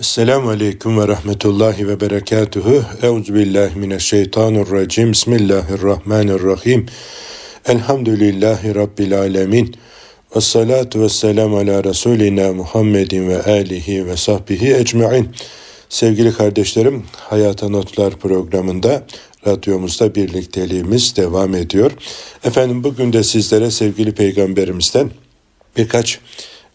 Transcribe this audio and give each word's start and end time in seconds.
Esselamu 0.00 0.50
Aleyküm 0.50 1.00
ve 1.00 1.08
Rahmetullahi 1.08 1.88
ve 1.88 2.00
Berekatuhu. 2.00 2.84
Euzubillahimineşşeytanirracim. 3.02 5.12
Bismillahirrahmanirrahim. 5.12 6.86
Elhamdülillahi 7.66 8.74
Rabbil 8.74 9.18
Alemin. 9.18 9.74
Ve 10.36 10.40
salatu 10.40 11.00
ve 11.00 11.08
selamu 11.08 11.58
ala 11.58 11.84
Resulina 11.84 12.52
Muhammedin 12.52 13.28
ve 13.28 13.42
alihi 13.42 14.06
ve 14.06 14.16
sahbihi 14.16 14.74
ecmain. 14.74 15.28
Sevgili 15.88 16.32
kardeşlerim, 16.32 17.04
Hayata 17.16 17.68
Notlar 17.68 18.14
programında 18.14 19.06
radyomuzda 19.46 20.14
birlikteliğimiz 20.14 21.16
devam 21.16 21.54
ediyor. 21.54 21.92
Efendim 22.44 22.84
bugün 22.84 23.12
de 23.12 23.22
sizlere 23.22 23.70
sevgili 23.70 24.12
peygamberimizden 24.12 25.10
birkaç 25.76 26.20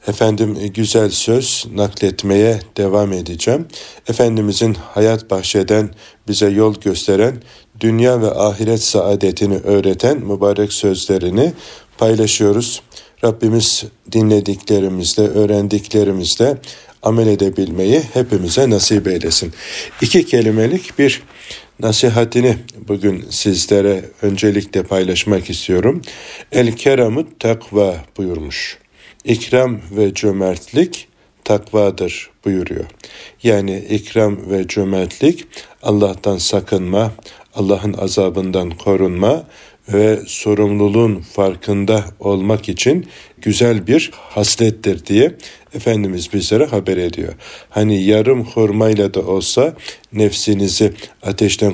efendim 0.08 0.58
e, 0.62 0.68
güzel 0.68 1.10
söz 1.10 1.66
nakletmeye 1.74 2.60
devam 2.78 3.14
edeceğim. 3.14 3.66
Efendimizin 4.10 4.74
hayat 4.74 5.30
bahşeden, 5.30 5.90
bize 6.28 6.50
yol 6.50 6.76
gösteren, 6.76 7.42
dünya 7.80 8.22
ve 8.22 8.32
ahiret 8.32 8.84
saadetini 8.84 9.58
öğreten 9.58 10.18
mübarek 10.18 10.74
sözlerini 10.74 11.54
paylaşıyoruz. 11.98 12.82
Rabbimiz 13.24 13.84
dinlediklerimizle, 14.12 15.24
öğrendiklerimizle 15.24 16.58
amel 17.04 17.28
edebilmeyi 17.28 18.02
hepimize 18.14 18.70
nasip 18.70 19.08
eylesin. 19.08 19.54
İki 20.02 20.26
kelimelik 20.26 21.00
bir 21.00 21.24
nasihatini 21.80 22.58
bugün 22.88 23.26
sizlere 23.30 24.06
öncelikle 24.22 24.84
paylaşmak 24.84 25.50
istiyorum. 25.50 26.02
El 26.52 26.72
keramut 26.72 27.40
takva 27.40 27.96
buyurmuş 28.18 28.85
ikram 29.26 29.80
ve 29.92 30.14
cömertlik 30.14 31.08
takvadır 31.44 32.30
buyuruyor. 32.46 32.86
Yani 33.44 33.78
ikram 33.90 34.50
ve 34.50 34.68
cömertlik 34.68 35.46
Allah'tan 35.84 36.38
sakınma, 36.38 37.12
Allah'ın 37.56 37.94
azabından 37.94 38.70
korunma 38.70 39.44
ve 39.94 40.20
sorumluluğun 40.28 41.20
farkında 41.20 42.06
olmak 42.20 42.70
için 42.70 43.08
güzel 43.42 43.88
bir 43.88 44.12
haslettir 44.14 45.06
diye 45.06 45.36
Efendimiz 45.76 46.34
bizlere 46.34 46.66
haber 46.66 46.98
ediyor. 46.98 47.34
Hani 47.70 48.04
yarım 48.04 48.46
hurmayla 48.46 49.14
da 49.14 49.22
olsa 49.22 49.74
nefsinizi 50.14 50.94
ateşten 51.24 51.74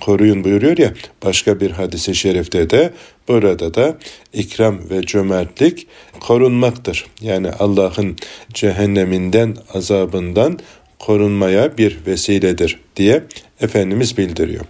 koruyun 0.00 0.44
buyuruyor 0.44 0.78
ya 0.78 0.92
başka 1.24 1.60
bir 1.60 1.70
hadisi 1.70 2.14
şerifte 2.14 2.70
de 2.70 2.92
burada 3.28 3.74
da 3.74 3.98
ikram 4.32 4.90
ve 4.90 5.02
cömertlik 5.02 5.86
korunmaktır. 6.20 7.06
Yani 7.20 7.50
Allah'ın 7.50 8.16
cehenneminden 8.54 9.56
azabından 9.74 10.58
korunmaya 10.98 11.78
bir 11.78 11.98
vesiledir 12.06 12.80
diye 12.96 13.22
Efendimiz 13.60 14.18
bildiriyor. 14.18 14.64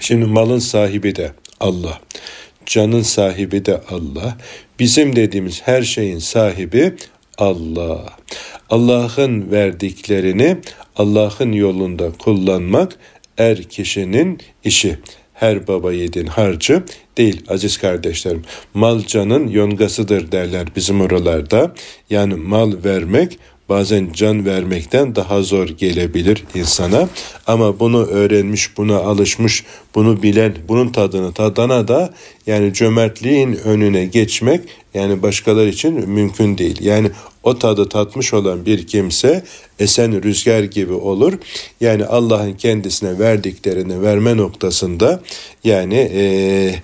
Şimdi 0.00 0.24
malın 0.24 0.58
sahibi 0.58 1.16
de 1.16 1.32
Allah. 1.60 2.00
Canın 2.66 3.02
sahibi 3.02 3.64
de 3.64 3.80
Allah. 3.90 4.36
Bizim 4.78 5.16
dediğimiz 5.16 5.62
her 5.64 5.82
şeyin 5.82 6.18
sahibi 6.18 6.94
Allah. 7.38 8.16
Allah'ın 8.70 9.50
verdiklerini 9.50 10.56
Allah'ın 10.96 11.52
yolunda 11.52 12.12
kullanmak 12.18 12.96
er 13.38 13.62
kişinin 13.62 14.38
işi. 14.64 14.98
Her 15.34 15.68
baba 15.68 15.92
yiğidin 15.92 16.26
harcı 16.26 16.82
değil 17.16 17.42
aziz 17.48 17.78
kardeşlerim. 17.78 18.42
Mal 18.74 19.00
canın 19.06 19.48
yongasıdır 19.48 20.32
derler 20.32 20.66
bizim 20.76 21.00
oralarda. 21.00 21.74
Yani 22.10 22.34
mal 22.34 22.72
vermek 22.84 23.38
bazen 23.68 24.12
can 24.12 24.46
vermekten 24.46 25.14
daha 25.14 25.42
zor 25.42 25.68
gelebilir 25.68 26.44
insana. 26.54 27.08
Ama 27.46 27.80
bunu 27.80 28.04
öğrenmiş, 28.04 28.76
buna 28.76 28.96
alışmış, 28.96 29.64
bunu 29.94 30.22
bilen, 30.22 30.54
bunun 30.68 30.88
tadını 30.88 31.32
tadana 31.32 31.88
da 31.88 32.14
yani 32.46 32.72
cömertliğin 32.72 33.52
önüne 33.64 34.04
geçmek 34.04 34.60
yani 34.94 35.22
başkaları 35.22 35.68
için 35.68 36.10
mümkün 36.10 36.58
değil. 36.58 36.78
Yani 36.80 37.10
o 37.42 37.58
tadı 37.58 37.88
tatmış 37.88 38.34
olan 38.34 38.66
bir 38.66 38.86
kimse 38.86 39.44
esen 39.78 40.22
rüzgar 40.22 40.62
gibi 40.62 40.92
olur. 40.92 41.32
Yani 41.80 42.04
Allah'ın 42.04 42.52
kendisine 42.52 43.18
verdiklerini 43.18 44.02
verme 44.02 44.36
noktasında 44.36 45.22
yani 45.64 46.10
e, 46.14 46.74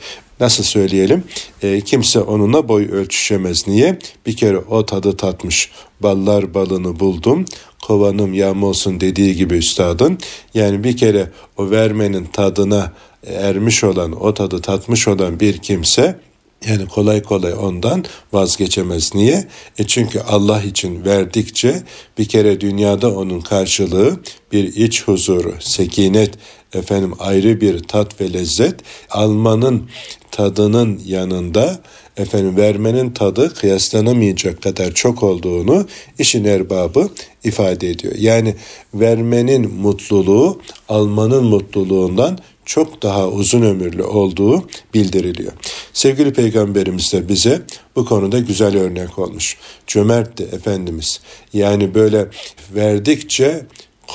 nasıl 0.40 0.64
söyleyelim 0.64 1.24
e, 1.62 1.80
kimse 1.80 2.20
onunla 2.20 2.68
boy 2.68 2.88
ölçüşemez. 2.92 3.68
Niye? 3.68 3.98
Bir 4.26 4.36
kere 4.36 4.58
o 4.58 4.86
tadı 4.86 5.16
tatmış. 5.16 5.70
Ballar 6.00 6.54
balını 6.54 7.00
buldum 7.00 7.44
kovanım 7.82 8.34
yağma 8.34 8.66
olsun 8.66 9.00
dediği 9.00 9.36
gibi 9.36 9.54
üstadın. 9.54 10.18
Yani 10.54 10.84
bir 10.84 10.96
kere 10.96 11.30
o 11.56 11.70
vermenin 11.70 12.24
tadına 12.24 12.92
ermiş 13.26 13.84
olan 13.84 14.12
o 14.12 14.34
tadı 14.34 14.60
tatmış 14.60 15.08
olan 15.08 15.40
bir 15.40 15.58
kimse 15.58 16.20
yani 16.68 16.86
kolay 16.86 17.22
kolay 17.22 17.54
ondan 17.54 18.04
vazgeçemez. 18.32 19.14
Niye? 19.14 19.48
E 19.78 19.86
çünkü 19.86 20.20
Allah 20.20 20.62
için 20.62 21.04
verdikçe 21.04 21.82
bir 22.18 22.28
kere 22.28 22.60
dünyada 22.60 23.14
onun 23.14 23.40
karşılığı 23.40 24.20
bir 24.52 24.64
iç 24.64 25.02
huzuru, 25.02 25.54
sekinet, 25.60 26.34
efendim 26.74 27.12
ayrı 27.18 27.60
bir 27.60 27.78
tat 27.78 28.20
ve 28.20 28.32
lezzet 28.32 28.74
almanın 29.10 29.88
tadının 30.30 31.00
yanında 31.06 31.80
efendim 32.16 32.56
vermenin 32.56 33.10
tadı 33.10 33.54
kıyaslanamayacak 33.54 34.62
kadar 34.62 34.94
çok 34.94 35.22
olduğunu 35.22 35.86
işin 36.18 36.44
erbabı 36.44 37.08
ifade 37.44 37.90
ediyor. 37.90 38.14
Yani 38.18 38.54
vermenin 38.94 39.74
mutluluğu 39.74 40.60
almanın 40.88 41.44
mutluluğundan 41.44 42.38
çok 42.64 43.02
daha 43.02 43.28
uzun 43.28 43.62
ömürlü 43.62 44.02
olduğu 44.02 44.68
bildiriliyor. 44.94 45.52
Sevgili 45.92 46.32
peygamberimiz 46.32 47.12
de 47.12 47.28
bize 47.28 47.62
bu 47.96 48.04
konuda 48.04 48.38
güzel 48.38 48.76
örnek 48.76 49.18
olmuş. 49.18 49.56
Cömertti 49.86 50.42
Efendimiz. 50.42 51.20
Yani 51.52 51.94
böyle 51.94 52.26
verdikçe 52.74 53.66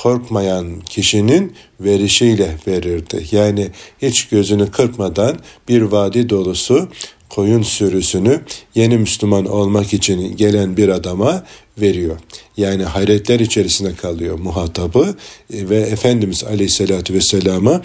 korkmayan 0.02 0.80
kişinin 0.80 1.52
verişiyle 1.80 2.56
verirdi. 2.66 3.26
Yani 3.32 3.70
hiç 4.02 4.28
gözünü 4.28 4.70
kırpmadan 4.70 5.38
bir 5.68 5.82
vadi 5.82 6.28
dolusu 6.28 6.88
koyun 7.28 7.62
sürüsünü 7.62 8.40
yeni 8.74 8.98
Müslüman 8.98 9.44
olmak 9.46 9.94
için 9.94 10.36
gelen 10.36 10.76
bir 10.76 10.88
adama 10.88 11.44
veriyor. 11.78 12.16
Yani 12.56 12.84
hayretler 12.84 13.40
içerisinde 13.40 13.94
kalıyor 13.94 14.38
muhatabı 14.38 15.14
ve 15.50 15.76
Efendimiz 15.76 16.44
Aleyhisselatü 16.44 17.14
Vesselam'a 17.14 17.82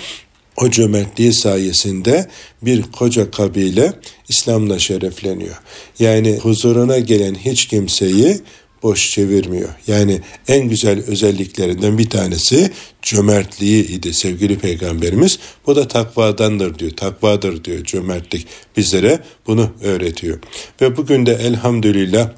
o 0.58 0.70
cömertliği 0.70 1.34
sayesinde 1.34 2.28
bir 2.62 2.82
koca 2.82 3.32
kabile 3.32 3.94
İslam'la 4.30 4.80
şerefleniyor. 4.80 5.62
Yani 6.00 6.38
huzuruna 6.38 7.00
gelen 7.00 7.36
hiç 7.36 7.66
kimseyi 7.66 8.42
boş 8.84 9.12
çevirmiyor. 9.12 9.70
Yani 9.88 10.22
en 10.48 10.70
güzel 10.70 11.04
özelliklerinden 11.08 11.98
bir 11.98 12.10
tanesi 12.10 12.72
cömertliği 13.02 13.88
idi 13.88 14.14
sevgili 14.14 14.58
peygamberimiz. 14.58 15.40
Bu 15.68 15.76
da 15.76 15.88
takvadandır 15.88 16.80
diyor. 16.80 16.92
Takvadır 16.92 17.64
diyor 17.64 17.84
cömertlik. 17.84 18.48
Bizlere 18.78 19.20
bunu 19.48 19.72
öğretiyor. 19.82 20.40
Ve 20.82 20.98
bugün 20.98 21.26
de 21.26 21.34
elhamdülillah 21.34 22.30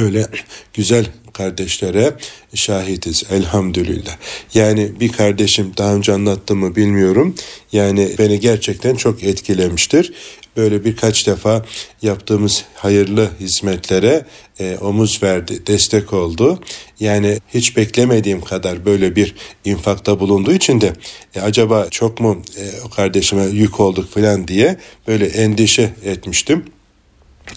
böyle 0.00 0.26
güzel 0.74 1.06
kardeşlere 1.38 2.14
şahitiz 2.54 3.24
elhamdülillah. 3.30 4.16
Yani 4.54 5.00
bir 5.00 5.12
kardeşim 5.12 5.72
daha 5.78 5.94
önce 5.94 6.12
anlattım 6.12 6.58
mı 6.58 6.76
bilmiyorum. 6.76 7.34
Yani 7.72 8.10
beni 8.18 8.40
gerçekten 8.40 8.94
çok 8.94 9.24
etkilemiştir. 9.24 10.12
Böyle 10.56 10.84
birkaç 10.84 11.26
defa 11.26 11.64
yaptığımız 12.02 12.64
hayırlı 12.74 13.30
hizmetlere 13.40 14.24
e, 14.60 14.76
omuz 14.80 15.22
verdi, 15.22 15.66
destek 15.66 16.12
oldu. 16.12 16.60
Yani 17.00 17.38
hiç 17.54 17.76
beklemediğim 17.76 18.40
kadar 18.40 18.84
böyle 18.84 19.16
bir 19.16 19.34
infakta 19.64 20.20
bulunduğu 20.20 20.52
için 20.52 20.80
de 20.80 20.92
e, 21.34 21.40
acaba 21.40 21.86
çok 21.90 22.20
mu 22.20 22.42
e, 22.56 22.80
o 22.86 22.88
kardeşime 22.88 23.44
yük 23.46 23.80
olduk 23.80 24.10
falan 24.10 24.48
diye 24.48 24.76
böyle 25.08 25.26
endişe 25.26 25.90
etmiştim. 26.04 26.64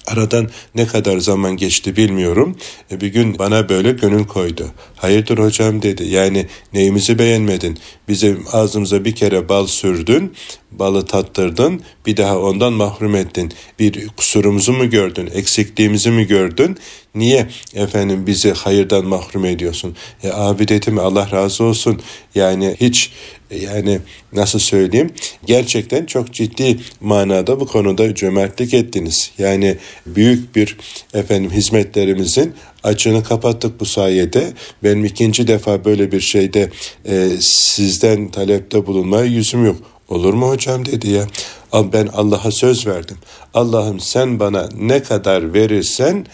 Aradan 0.08 0.50
ne 0.76 0.88
kadar 0.88 1.18
zaman 1.18 1.58
geçti 1.58 1.96
bilmiyorum. 1.96 2.56
E, 2.92 3.02
bir 3.02 3.08
gün 3.08 3.40
bana 3.40 3.70
böyle 3.70 3.92
gönül 3.92 4.26
koydu. 4.26 4.72
Hayırdır 4.96 5.38
hocam 5.38 5.82
dedi. 5.82 6.08
Yani 6.08 6.46
neyimizi 6.74 7.20
beğenmedin? 7.20 7.80
Bizim 8.08 8.46
ağzımıza 8.52 9.06
bir 9.06 9.16
kere 9.16 9.50
bal 9.50 9.68
sürdün, 9.68 10.34
balı 10.72 11.06
tattırdın, 11.06 11.82
bir 12.06 12.18
daha 12.18 12.40
ondan 12.40 12.74
mahrum 12.74 13.16
ettin. 13.16 13.54
Bir 13.80 14.08
kusurumuzu 14.08 14.74
mu 14.74 14.90
gördün, 14.90 15.30
eksikliğimizi 15.34 16.12
mi 16.12 16.28
gördün? 16.28 16.78
Niye 17.16 17.50
efendim 17.74 18.28
bizi 18.28 18.52
hayırdan 18.52 19.06
mahrum 19.06 19.46
ediyorsun? 19.46 19.96
E, 20.24 20.32
abi 20.32 20.68
dedim 20.68 21.00
Allah 21.00 21.32
razı 21.32 21.64
olsun. 21.64 22.02
Yani 22.36 22.76
hiç 22.80 23.12
yani 23.60 24.00
nasıl 24.34 24.60
söyleyeyim 24.60 25.10
gerçekten 25.46 26.06
çok 26.06 26.34
ciddi 26.34 26.78
manada 27.02 27.60
bu 27.60 27.66
konuda 27.66 28.16
cömertlik 28.16 28.74
ettiniz. 28.74 29.32
Yani 29.38 29.78
büyük 30.06 30.56
bir 30.56 30.78
efendim 31.14 31.52
hizmetlerimizin 31.52 32.54
açığını 32.84 33.24
kapattık 33.24 33.80
bu 33.80 33.86
sayede. 33.86 34.54
Benim 34.84 35.06
ikinci 35.06 35.48
defa 35.48 35.86
böyle 35.86 36.12
bir 36.12 36.22
şeyde 36.22 36.70
e, 37.06 37.30
sizden 37.40 38.32
talepte 38.32 38.86
bulunmaya 38.86 39.26
yüzüm 39.26 39.66
yok. 39.66 39.78
Olur 40.08 40.34
mu 40.34 40.50
hocam 40.50 40.86
dedi 40.86 41.10
ya. 41.10 41.28
Ben 41.74 42.08
Allah'a 42.08 42.52
söz 42.52 42.88
verdim. 42.88 43.18
Allah'ım 43.54 44.00
sen 44.00 44.40
bana 44.40 44.70
ne 44.80 45.04
kadar 45.04 45.54
verirsen 45.54 46.26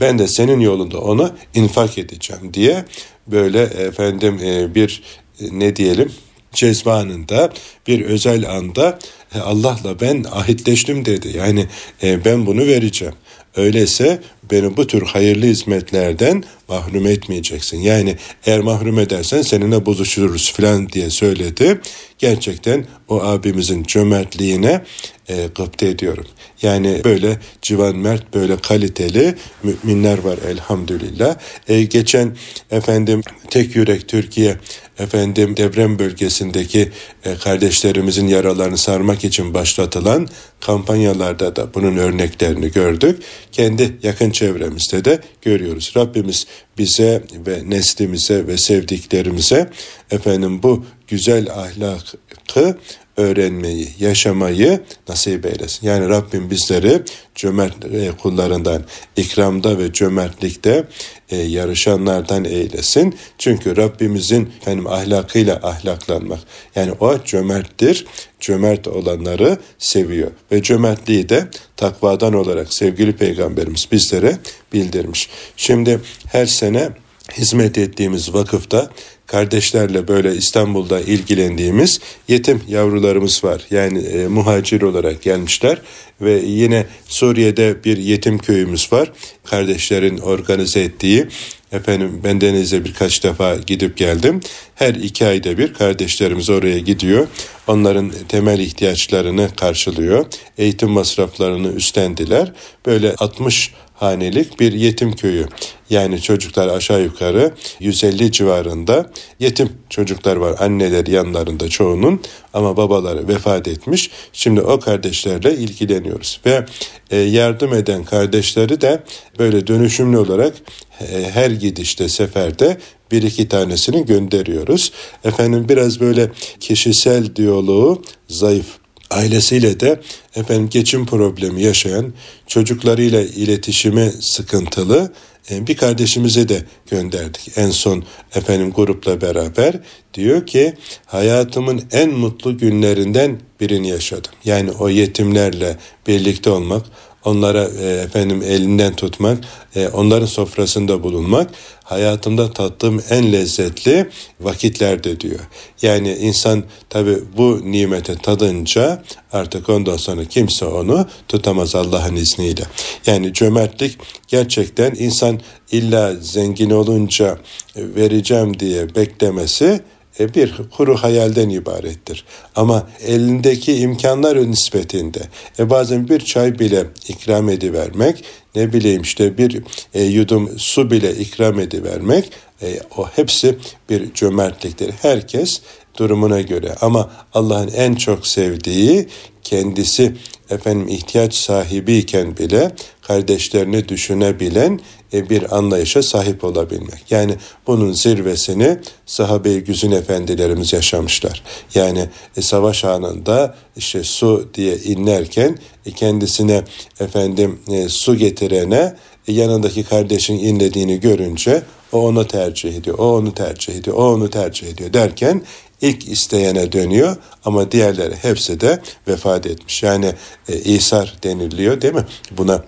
ben 0.00 0.18
de 0.18 0.28
senin 0.28 0.60
yolunda 0.60 1.00
onu 1.00 1.30
infak 1.54 1.98
edeceğim 1.98 2.54
diye 2.54 2.84
böyle 3.26 3.62
efendim 3.62 4.40
e, 4.44 4.74
bir 4.74 5.02
e, 5.40 5.44
ne 5.52 5.76
diyelim 5.76 6.12
cezbanında 6.52 7.52
bir 7.86 8.00
özel 8.00 8.50
anda 8.50 8.98
e, 9.34 9.38
Allah'la 9.38 10.00
ben 10.00 10.24
ahitleştim 10.32 11.04
dedi. 11.04 11.36
Yani 11.36 11.66
ben 12.02 12.46
bunu 12.46 12.60
vereceğim. 12.66 13.14
Öyleyse 13.56 14.22
beni 14.50 14.76
bu 14.76 14.86
tür 14.86 15.02
hayırlı 15.02 15.46
hizmetlerden 15.46 16.44
mahrum 16.68 17.06
etmeyeceksin. 17.06 17.80
Yani 17.80 18.16
eğer 18.46 18.60
mahrum 18.60 18.98
edersen 18.98 19.42
seninle 19.42 19.86
bozuşuruz 19.86 20.52
falan 20.52 20.88
diye 20.88 21.10
söyledi. 21.10 21.80
Gerçekten 22.18 22.86
o 23.08 23.22
abimizin 23.22 23.82
cömertliğine 23.84 24.82
e, 25.28 25.48
gıpta 25.54 25.86
ediyorum. 25.86 26.26
Yani 26.62 27.00
böyle 27.04 27.38
civan 27.62 27.96
mert, 27.96 28.34
böyle 28.34 28.56
kaliteli 28.56 29.34
müminler 29.62 30.18
var 30.18 30.38
elhamdülillah. 30.48 31.36
E, 31.68 31.82
geçen 31.82 32.36
efendim 32.70 33.20
tek 33.50 33.76
yürek 33.76 34.08
Türkiye 34.08 34.56
efendim 35.02 35.56
deprem 35.56 35.98
bölgesindeki 35.98 36.90
e, 37.24 37.34
kardeşlerimizin 37.34 38.28
yaralarını 38.28 38.78
sarmak 38.78 39.24
için 39.24 39.54
başlatılan 39.54 40.28
kampanyalarda 40.60 41.56
da 41.56 41.74
bunun 41.74 41.96
örneklerini 41.96 42.72
gördük. 42.72 43.22
Kendi 43.52 43.96
yakın 44.02 44.30
çevremizde 44.30 45.04
de 45.04 45.20
görüyoruz. 45.42 45.92
Rabbimiz 45.96 46.46
bize 46.78 47.22
ve 47.46 47.70
neslimize 47.70 48.46
ve 48.46 48.58
sevdiklerimize 48.58 49.70
efendim 50.10 50.62
bu 50.62 50.84
güzel 51.08 51.50
ahlakı 51.50 52.78
öğrenmeyi, 53.16 53.88
yaşamayı 54.00 54.80
nasip 55.08 55.46
eylesin. 55.46 55.86
Yani 55.86 56.08
Rabbim 56.08 56.50
bizleri 56.50 57.02
cömert 57.34 57.84
e, 57.84 58.10
kullarından, 58.22 58.82
ikramda 59.16 59.78
ve 59.78 59.92
cömertlikte 59.92 60.84
e, 61.30 61.36
yarışanlardan 61.36 62.44
eylesin. 62.44 63.14
Çünkü 63.38 63.76
Rabbimizin 63.76 64.52
efendim 64.60 64.86
ahlakıyla 64.86 65.60
ahlaklanmak. 65.62 66.40
Yani 66.74 66.92
o 67.00 67.24
cömerttir. 67.24 68.06
Cömert 68.40 68.88
olanları 68.88 69.58
seviyor. 69.78 70.30
Ve 70.52 70.62
cömertliği 70.62 71.28
de 71.28 71.48
takvadan 71.76 72.32
olarak 72.32 72.74
sevgili 72.74 73.16
peygamberimiz 73.16 73.88
bizlere 73.92 74.38
bildirmiş. 74.72 75.28
Şimdi 75.56 76.00
her 76.26 76.46
sene 76.46 76.88
hizmet 77.32 77.78
ettiğimiz 77.78 78.34
vakıfta 78.34 78.90
kardeşlerle 79.32 80.08
böyle 80.08 80.34
İstanbul'da 80.34 81.00
ilgilendiğimiz 81.00 82.00
yetim 82.28 82.62
yavrularımız 82.68 83.44
var. 83.44 83.62
Yani 83.70 83.98
e, 83.98 84.26
muhacir 84.26 84.82
olarak 84.82 85.22
gelmişler 85.22 85.78
ve 86.20 86.32
yine 86.46 86.86
Suriye'de 87.08 87.84
bir 87.84 87.96
yetim 87.96 88.38
köyümüz 88.38 88.92
var. 88.92 89.12
Kardeşlerin 89.44 90.18
organize 90.18 90.80
ettiği 90.80 91.28
Efendim 91.72 92.20
ben 92.24 92.40
denize 92.40 92.84
birkaç 92.84 93.24
defa 93.24 93.56
gidip 93.56 93.96
geldim. 93.96 94.40
Her 94.74 94.94
iki 94.94 95.26
ayda 95.26 95.58
bir 95.58 95.74
kardeşlerimiz 95.74 96.50
oraya 96.50 96.78
gidiyor. 96.78 97.26
Onların 97.66 98.12
temel 98.28 98.58
ihtiyaçlarını 98.58 99.48
karşılıyor. 99.56 100.26
Eğitim 100.58 100.90
masraflarını 100.90 101.72
üstlendiler. 101.72 102.52
Böyle 102.86 103.14
60 103.14 103.72
hanelik 103.94 104.60
bir 104.60 104.72
yetim 104.72 105.12
köyü. 105.12 105.46
Yani 105.92 106.22
çocuklar 106.22 106.68
aşağı 106.68 107.02
yukarı 107.02 107.54
150 107.80 108.32
civarında 108.32 109.10
yetim 109.40 109.72
çocuklar 109.90 110.36
var. 110.36 110.56
Anneler 110.58 111.06
yanlarında 111.06 111.68
çoğunun 111.68 112.20
ama 112.54 112.76
babaları 112.76 113.28
vefat 113.28 113.68
etmiş. 113.68 114.10
Şimdi 114.32 114.60
o 114.60 114.80
kardeşlerle 114.80 115.54
ilgileniyoruz 115.54 116.40
ve 116.46 116.66
e, 117.10 117.16
yardım 117.16 117.74
eden 117.74 118.04
kardeşleri 118.04 118.80
de 118.80 119.02
böyle 119.38 119.66
dönüşümlü 119.66 120.18
olarak 120.18 120.54
e, 121.00 121.30
her 121.30 121.50
gidişte 121.50 122.08
seferde 122.08 122.76
bir 123.10 123.22
iki 123.22 123.48
tanesini 123.48 124.06
gönderiyoruz. 124.06 124.92
Efendim 125.24 125.66
biraz 125.68 126.00
böyle 126.00 126.30
kişisel 126.60 127.36
diyaloğu 127.36 128.02
zayıf 128.28 128.66
ailesiyle 129.12 129.80
de 129.80 130.00
efendim 130.36 130.68
geçim 130.70 131.06
problemi 131.06 131.62
yaşayan 131.62 132.12
çocuklarıyla 132.46 133.20
iletişimi 133.22 134.12
sıkıntılı 134.20 135.12
bir 135.50 135.76
kardeşimize 135.76 136.48
de 136.48 136.62
gönderdik. 136.90 137.58
En 137.58 137.70
son 137.70 138.04
efendim 138.34 138.72
grupla 138.72 139.20
beraber 139.20 139.74
diyor 140.14 140.46
ki 140.46 140.74
hayatımın 141.06 141.82
en 141.92 142.10
mutlu 142.10 142.58
günlerinden 142.58 143.40
birini 143.60 143.88
yaşadım. 143.88 144.32
Yani 144.44 144.70
o 144.70 144.88
yetimlerle 144.88 145.76
birlikte 146.06 146.50
olmak, 146.50 146.86
onlara 147.24 147.68
e, 147.82 147.86
efendim 147.86 148.42
elinden 148.42 148.94
tutmak, 148.96 149.38
e, 149.76 149.88
onların 149.88 150.26
sofrasında 150.26 151.02
bulunmak 151.02 151.50
hayatımda 151.84 152.52
tattığım 152.52 153.02
en 153.10 153.32
lezzetli 153.32 154.10
vakitlerde 154.40 155.20
diyor. 155.20 155.40
Yani 155.82 156.12
insan 156.12 156.64
tabi 156.90 157.18
bu 157.36 157.60
nimete 157.64 158.14
tadınca 158.14 159.02
artık 159.32 159.68
ondan 159.68 159.96
sonra 159.96 160.24
kimse 160.24 160.64
onu 160.64 161.06
tutamaz 161.28 161.74
Allah'ın 161.74 162.16
izniyle. 162.16 162.62
Yani 163.06 163.32
cömertlik 163.32 163.98
gerçekten 164.28 164.94
insan 164.98 165.40
illa 165.72 166.14
zengin 166.14 166.70
olunca 166.70 167.38
vereceğim 167.76 168.58
diye 168.58 168.94
beklemesi 168.94 169.80
bir 170.20 170.54
kuru 170.76 170.96
hayalden 170.96 171.48
ibarettir. 171.48 172.24
Ama 172.56 172.88
elindeki 173.06 173.76
imkanlar 173.76 174.50
nispetinde 174.50 175.20
e 175.58 175.70
bazen 175.70 176.08
bir 176.08 176.20
çay 176.20 176.58
bile 176.58 176.86
ikram 177.08 177.48
edivermek, 177.48 178.24
ne 178.54 178.72
bileyim 178.72 179.02
işte 179.02 179.38
bir 179.38 179.62
e, 179.94 180.02
yudum 180.02 180.58
su 180.58 180.90
bile 180.90 181.14
ikram 181.14 181.60
edivermek, 181.60 182.32
e, 182.62 182.80
o 182.96 183.06
hepsi 183.06 183.58
bir 183.90 184.14
cömertliktir. 184.14 184.90
Herkes 184.90 185.60
durumuna 185.98 186.40
göre 186.40 186.74
ama 186.80 187.10
Allah'ın 187.34 187.68
en 187.68 187.94
çok 187.94 188.26
sevdiği 188.26 189.08
kendisi 189.42 190.14
efendim 190.50 190.88
ihtiyaç 190.88 191.34
sahibiyken 191.34 192.36
bile 192.36 192.70
kardeşlerini 193.02 193.88
düşünebilen 193.88 194.72
e, 194.72 194.80
bir 195.12 195.56
anlayışa 195.56 196.02
sahip 196.02 196.44
olabilmek. 196.44 197.10
Yani 197.10 197.34
bunun 197.66 197.92
zirvesini 197.92 198.78
sahabe-i 199.06 199.64
güzün 199.64 199.90
efendilerimiz 199.90 200.72
yaşamışlar. 200.72 201.42
Yani 201.74 202.08
e, 202.36 202.42
savaş 202.42 202.84
anında 202.84 203.54
işte 203.76 204.04
su 204.04 204.48
diye 204.54 204.76
inlerken 204.76 205.58
e, 205.86 205.90
kendisine 205.90 206.64
efendim 207.00 207.58
su 207.88 208.16
getirene 208.16 208.94
yanındaki 209.28 209.84
kardeşin 209.84 210.38
inlediğini 210.38 211.00
görünce 211.00 211.62
o 211.92 212.06
onu 212.06 212.26
tercih 212.26 212.76
ediyor, 212.76 212.98
o 212.98 213.16
onu 213.16 213.34
tercih 213.34 213.74
ediyor, 213.74 213.96
o 213.96 214.12
onu 214.12 214.30
tercih 214.30 214.68
ediyor 214.68 214.92
derken 214.92 215.42
ilk 215.80 216.08
isteyene 216.08 216.72
dönüyor 216.72 217.16
ama 217.44 217.72
diğerleri 217.72 218.14
hepsi 218.16 218.60
de 218.60 218.82
vefat 219.08 219.46
etmiş. 219.46 219.82
Yani 219.82 220.12
e, 220.48 220.58
İsar 220.58 221.14
deniliyor 221.22 221.80
değil 221.80 221.94
mi? 221.94 222.06
Buna 222.30 222.64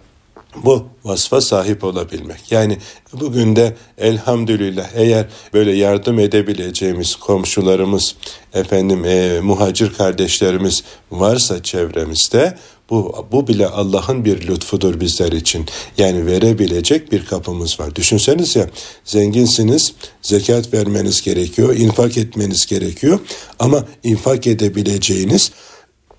bu 0.56 0.86
vasfa 1.04 1.40
sahip 1.40 1.84
olabilmek. 1.84 2.52
Yani 2.52 2.78
bugün 3.12 3.56
de 3.56 3.76
elhamdülillah 3.98 4.88
eğer 4.94 5.26
böyle 5.52 5.72
yardım 5.72 6.18
edebileceğimiz 6.18 7.16
komşularımız, 7.16 8.16
efendim 8.54 9.04
e, 9.04 9.40
muhacir 9.40 9.92
kardeşlerimiz 9.92 10.84
varsa 11.10 11.62
çevremizde 11.62 12.58
bu, 12.90 13.26
bu 13.32 13.48
bile 13.48 13.66
Allah'ın 13.66 14.24
bir 14.24 14.48
lütfudur 14.48 15.00
bizler 15.00 15.32
için. 15.32 15.66
Yani 15.98 16.26
verebilecek 16.26 17.12
bir 17.12 17.24
kapımız 17.24 17.80
var. 17.80 17.94
Düşünseniz 17.96 18.56
ya 18.56 18.70
zenginsiniz, 19.04 19.94
zekat 20.22 20.74
vermeniz 20.74 21.22
gerekiyor, 21.22 21.76
infak 21.76 22.18
etmeniz 22.18 22.66
gerekiyor 22.66 23.18
ama 23.58 23.84
infak 24.02 24.46
edebileceğiniz 24.46 25.52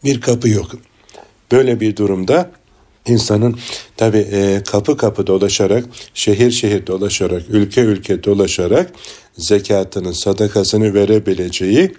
bir 0.04 0.22
kapı 0.22 0.50
yok. 0.50 0.72
Böyle 1.51 1.80
bir 1.80 1.96
durumda 1.96 2.51
insanın 3.08 3.60
tabi 3.98 4.18
e, 4.18 4.64
kapı 4.72 4.98
kapı 4.98 5.28
dolaşarak, 5.28 5.86
şehir 6.14 6.52
şehir 6.52 6.88
dolaşarak, 6.88 7.44
ülke 7.50 7.82
ülke 7.82 8.24
dolaşarak 8.24 8.92
zekatını, 9.38 10.14
sadakasını 10.14 10.94
verebileceği 10.94 11.92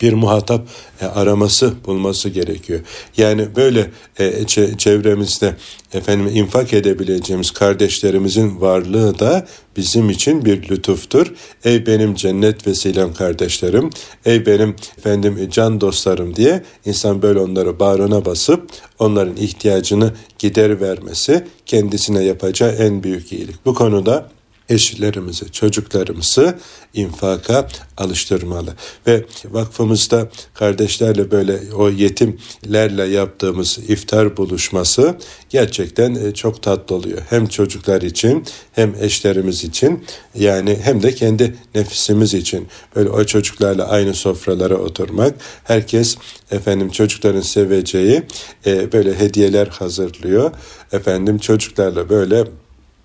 bir 0.00 0.12
muhatap 0.12 0.68
e, 1.00 1.06
araması 1.06 1.72
bulması 1.86 2.28
gerekiyor. 2.28 2.80
Yani 3.16 3.56
böyle 3.56 3.90
e, 4.18 4.46
çevremizde 4.78 5.56
efendim 5.92 6.30
infak 6.34 6.72
edebileceğimiz 6.72 7.50
kardeşlerimizin 7.50 8.60
varlığı 8.60 9.18
da 9.18 9.46
bizim 9.76 10.10
için 10.10 10.44
bir 10.44 10.68
lütuftur. 10.68 11.32
Ey 11.64 11.86
benim 11.86 12.14
cennet 12.14 12.66
vesilem 12.66 13.14
kardeşlerim, 13.14 13.90
ey 14.24 14.46
benim 14.46 14.76
efendim 14.98 15.48
can 15.50 15.80
dostlarım 15.80 16.36
diye 16.36 16.62
insan 16.84 17.22
böyle 17.22 17.38
onları 17.38 17.80
bağrına 17.80 18.24
basıp 18.24 18.70
onların 18.98 19.36
ihtiyacını 19.36 20.12
gider 20.38 20.80
vermesi 20.80 21.44
kendisine 21.66 22.24
yapacağı 22.24 22.70
en 22.70 23.02
büyük 23.02 23.32
iyilik. 23.32 23.66
Bu 23.66 23.74
konuda 23.74 24.30
eşlerimizi, 24.68 25.52
çocuklarımızı 25.52 26.58
infaka 26.94 27.68
alıştırmalı. 27.96 28.74
Ve 29.06 29.24
vakfımızda 29.44 30.28
kardeşlerle 30.54 31.30
böyle 31.30 31.60
o 31.74 31.88
yetimlerle 31.90 33.04
yaptığımız 33.04 33.78
iftar 33.88 34.36
buluşması 34.36 35.16
gerçekten 35.50 36.14
e, 36.14 36.34
çok 36.34 36.62
tatlı 36.62 36.96
oluyor. 36.96 37.22
Hem 37.30 37.46
çocuklar 37.46 38.02
için 38.02 38.44
hem 38.72 38.94
eşlerimiz 39.00 39.64
için 39.64 40.04
yani 40.34 40.78
hem 40.82 41.02
de 41.02 41.14
kendi 41.14 41.56
nefisimiz 41.74 42.34
için 42.34 42.68
böyle 42.96 43.10
o 43.10 43.24
çocuklarla 43.24 43.88
aynı 43.88 44.14
sofralara 44.14 44.76
oturmak 44.76 45.34
herkes 45.64 46.16
efendim 46.50 46.90
çocukların 46.90 47.40
seveceği 47.40 48.22
e, 48.66 48.92
böyle 48.92 49.18
hediyeler 49.18 49.66
hazırlıyor. 49.66 50.52
Efendim 50.92 51.38
çocuklarla 51.38 52.08
böyle 52.08 52.44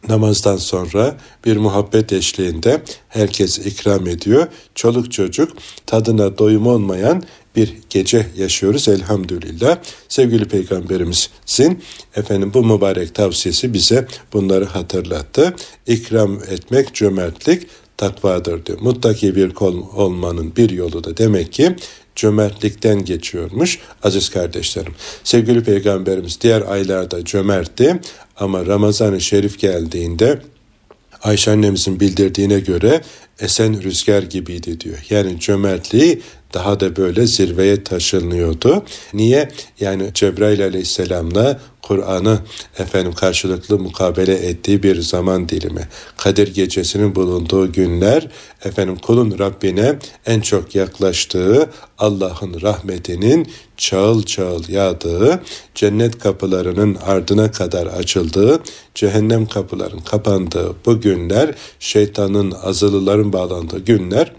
namazdan 0.07 0.57
sonra 0.57 1.17
bir 1.45 1.57
muhabbet 1.57 2.13
eşliğinde 2.13 2.81
herkes 3.09 3.59
ikram 3.59 4.07
ediyor. 4.07 4.47
Çoluk 4.75 5.11
çocuk 5.11 5.51
tadına 5.85 6.37
doyum 6.37 6.67
olmayan 6.67 7.23
bir 7.55 7.73
gece 7.89 8.27
yaşıyoruz 8.37 8.87
elhamdülillah. 8.87 9.77
Sevgili 10.09 10.45
peygamberimizin 10.45 11.83
efendim 12.15 12.51
bu 12.53 12.63
mübarek 12.63 13.15
tavsiyesi 13.15 13.73
bize 13.73 14.07
bunları 14.33 14.65
hatırlattı. 14.65 15.55
İkram 15.87 16.39
etmek 16.49 16.93
cömertlik 16.95 17.67
takvadır 17.97 18.65
diyor. 18.65 18.79
Muttaki 18.81 19.35
bir 19.35 19.49
kol 19.49 19.75
olmanın 19.95 20.55
bir 20.55 20.69
yolu 20.69 21.03
da 21.03 21.17
demek 21.17 21.53
ki 21.53 21.75
cömertlikten 22.15 23.05
geçiyormuş 23.05 23.79
aziz 24.03 24.29
kardeşlerim. 24.29 24.93
Sevgili 25.23 25.63
peygamberimiz 25.63 26.41
diğer 26.41 26.61
aylarda 26.61 27.25
cömertti 27.25 27.99
ama 28.39 28.65
Ramazan-ı 28.65 29.21
Şerif 29.21 29.59
geldiğinde 29.59 30.39
Ayşe 31.23 31.51
annemizin 31.51 31.99
bildirdiğine 31.99 32.59
göre 32.59 33.01
esen 33.39 33.83
rüzgar 33.83 34.23
gibiydi 34.23 34.79
diyor. 34.79 34.97
Yani 35.09 35.39
cömertliği 35.39 36.21
daha 36.53 36.79
da 36.79 36.95
böyle 36.95 37.27
zirveye 37.27 37.83
taşınıyordu. 37.83 38.85
Niye? 39.13 39.49
Yani 39.79 40.11
Cebrail 40.13 40.63
aleyhisselamla 40.63 41.59
Kur'an'ı 41.89 42.39
efendim 42.79 43.13
karşılıklı 43.13 43.79
mukabele 43.79 44.33
ettiği 44.33 44.83
bir 44.83 45.01
zaman 45.01 45.49
dilimi. 45.49 45.87
Kadir 46.17 46.53
gecesinin 46.53 47.15
bulunduğu 47.15 47.71
günler 47.71 48.27
efendim 48.63 48.95
kulun 48.95 49.39
Rabbine 49.39 49.95
en 50.25 50.41
çok 50.41 50.75
yaklaştığı 50.75 51.69
Allah'ın 51.97 52.61
rahmetinin 52.61 53.47
çağıl 53.77 54.23
çağıl 54.23 54.69
yağdığı, 54.69 55.43
cennet 55.75 56.19
kapılarının 56.19 56.95
ardına 56.95 57.51
kadar 57.51 57.87
açıldığı, 57.87 58.59
cehennem 58.95 59.45
kapıların 59.45 59.99
kapandığı 59.99 60.75
bu 60.85 61.01
günler, 61.01 61.55
şeytanın 61.79 62.51
azılıların 62.63 63.33
bağlandığı 63.33 63.79
günler 63.79 64.31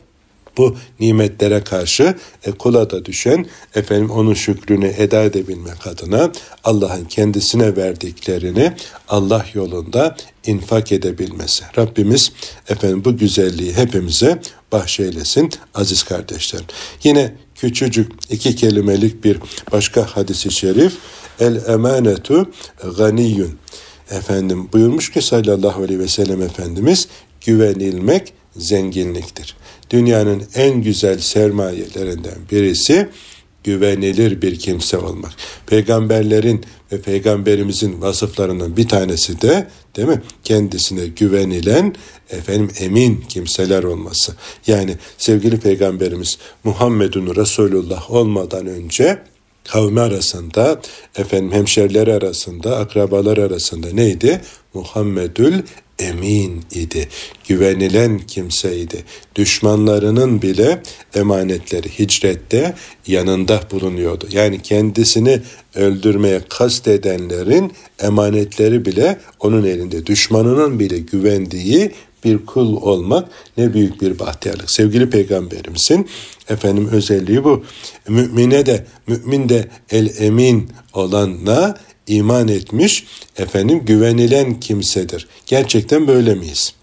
bu 0.61 0.77
nimetlere 1.01 1.65
karşı 1.65 2.15
e, 2.45 2.51
kula 2.51 2.91
da 2.91 3.05
düşen 3.05 3.47
efendim 3.75 4.11
onun 4.11 4.35
şükrünü 4.35 4.87
eda 4.87 5.23
edebilmek 5.23 5.87
adına 5.87 6.33
Allah'ın 6.65 7.05
kendisine 7.05 7.77
verdiklerini 7.77 8.73
Allah 9.09 9.47
yolunda 9.55 10.17
infak 10.47 10.93
edebilmesi. 10.93 11.65
Rabbimiz 11.79 12.33
efendim 12.69 13.05
bu 13.05 13.17
güzelliği 13.17 13.73
hepimize 13.73 14.41
bahşeylesin 14.73 15.51
aziz 15.75 16.03
kardeşlerim. 16.03 16.67
Yine 17.05 17.35
küçücük 17.55 18.13
iki 18.31 18.57
kelimelik 18.57 19.25
bir 19.25 19.39
başka 19.73 20.03
hadisi 20.03 20.51
şerif 20.51 20.93
el 21.41 21.61
emanetu 21.67 22.51
ganiyun 22.99 23.59
efendim 24.11 24.69
buyurmuş 24.73 25.13
ki 25.13 25.23
sallallahu 25.23 25.83
aleyhi 25.83 26.01
ve 26.01 26.09
sellem 26.09 26.43
Efendimiz 26.43 27.09
güvenilmek 27.47 28.33
zenginliktir. 28.57 29.57
Dünyanın 29.91 30.43
en 30.55 30.83
güzel 30.83 31.19
sermayelerinden 31.19 32.39
birisi 32.53 33.09
güvenilir 33.65 34.43
bir 34.43 34.59
kimse 34.59 34.99
olmak. 34.99 35.33
Peygamberlerin 35.67 36.65
ve 36.93 37.01
peygamberimizin 37.01 38.01
vasıflarının 38.01 38.77
bir 38.77 38.89
tanesi 38.89 39.41
de 39.41 39.69
değil 39.97 40.09
mi? 40.09 40.23
Kendisine 40.45 41.07
güvenilen 41.07 41.95
efendim 42.31 42.71
emin 42.81 43.25
kimseler 43.29 43.83
olması. 43.83 44.35
Yani 44.67 44.97
sevgili 45.19 45.61
peygamberimiz 45.61 46.39
Muhammedun 46.65 47.35
Resulullah 47.37 48.11
olmadan 48.11 48.67
önce 48.67 49.23
kavmi 49.65 50.01
arasında, 50.01 50.81
efendim 51.17 51.53
hemşerileri 51.53 52.13
arasında, 52.13 52.77
akrabalar 52.77 53.39
arasında 53.39 53.87
neydi? 53.93 54.41
Muhammedül 54.75 55.63
emin 56.01 56.65
idi. 56.71 57.09
Güvenilen 57.49 58.19
kimseydi. 58.19 59.05
Düşmanlarının 59.37 60.43
bile 60.43 60.83
emanetleri 61.15 61.99
hicrette 61.99 62.75
yanında 63.07 63.61
bulunuyordu. 63.71 64.27
Yani 64.33 64.63
kendisini 64.63 65.41
öldürmeye 65.75 66.41
kastedenlerin 66.49 67.73
emanetleri 68.03 68.85
bile 68.85 69.21
onun 69.41 69.65
elinde. 69.65 70.07
Düşmanının 70.07 70.79
bile 70.79 70.99
güvendiği 70.99 71.93
bir 72.25 72.47
kul 72.47 72.77
olmak 72.77 73.29
ne 73.57 73.75
büyük 73.75 74.03
bir 74.03 74.19
bahtiyarlık. 74.19 74.71
Sevgili 74.71 75.11
peygamberimizin 75.11 76.09
efendim 76.49 76.89
özelliği 76.93 77.45
bu. 77.45 77.65
Mümine 78.09 78.67
de 78.67 78.87
mümin 79.07 79.49
de 79.49 79.69
el 79.91 80.11
emin 80.19 80.71
olanla 80.93 81.79
iman 82.11 82.49
etmiş 82.49 83.07
efendim 83.37 83.83
güvenilen 83.85 84.61
kimsedir. 84.61 85.29
Gerçekten 85.47 86.07
böyle 86.07 86.35
miyiz? 86.35 86.75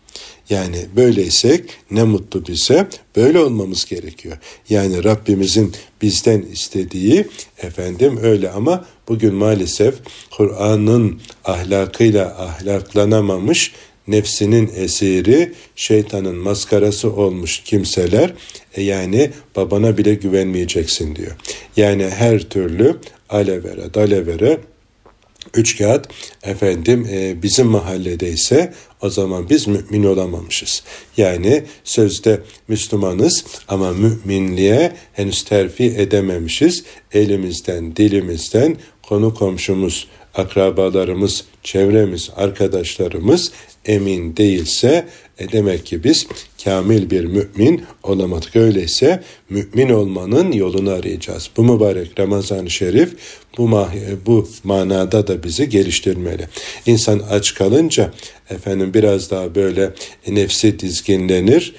Yani 0.50 0.86
böyleysek 0.96 1.64
ne 1.92 2.04
mutlu 2.04 2.48
bize 2.48 2.88
böyle 3.16 3.40
olmamız 3.40 3.86
gerekiyor. 3.86 4.38
Yani 4.70 5.04
Rabbimizin 5.04 5.74
bizden 6.02 6.42
istediği 6.42 7.28
efendim 7.58 8.20
öyle 8.22 8.50
ama 8.52 8.86
bugün 9.08 9.34
maalesef 9.34 9.96
Kur'an'ın 10.38 11.22
ahlakıyla 11.46 12.26
ahlaklanamamış 12.40 13.72
nefsinin 14.08 14.72
esiri, 14.76 15.54
şeytanın 15.76 16.36
maskarası 16.36 17.14
olmuş 17.14 17.62
kimseler 17.66 18.34
e 18.76 18.82
yani 18.84 19.32
babana 19.56 19.98
bile 19.98 20.14
güvenmeyeceksin 20.14 21.16
diyor. 21.16 21.36
Yani 21.78 22.10
her 22.10 22.40
türlü 22.40 22.98
alevere, 23.30 23.94
dalevere 23.94 24.58
üç 25.54 25.78
kağıt 25.78 26.08
efendim 26.44 27.08
e, 27.12 27.44
bizim 27.44 27.68
mahallede 27.68 28.30
ise 28.30 28.74
o 29.02 29.10
zaman 29.10 29.50
biz 29.50 29.68
mümin 29.68 30.04
olamamışız. 30.04 30.84
Yani 31.18 31.64
sözde 31.84 32.42
Müslümanız 32.68 33.46
ama 33.68 33.92
müminliğe 33.94 34.92
henüz 35.14 35.44
terfi 35.44 35.84
edememişiz. 35.84 36.84
Elimizden, 37.12 37.96
dilimizden 37.96 38.78
konu 39.04 39.34
komşumuz, 39.34 40.08
akrabalarımız, 40.34 41.46
çevremiz, 41.64 42.30
arkadaşlarımız 42.36 43.52
emin 43.86 44.38
değilse 44.38 45.08
e 45.40 45.52
demek 45.52 45.86
ki 45.86 46.04
biz 46.04 46.28
kamil 46.64 47.10
bir 47.10 47.26
mümin 47.26 47.84
olamadık. 48.04 48.56
Öyleyse 48.56 49.24
mümin 49.50 49.90
olmanın 49.90 50.52
yolunu 50.52 50.92
arayacağız. 50.92 51.50
Bu 51.58 51.64
mübarek 51.64 52.20
Ramazan-ı 52.20 52.70
Şerif 52.70 53.16
bu, 53.58 53.72
bu 54.26 54.50
manada 54.64 55.28
da 55.28 55.44
bizi 55.44 55.70
geliştirmeli. 55.70 56.48
İnsan 56.86 57.22
aç 57.30 57.54
kalınca 57.54 58.14
efendim 58.50 58.94
biraz 58.94 59.32
daha 59.32 59.56
böyle 59.56 59.94
nefsi 60.28 60.80
dizginlenir, 60.80 61.74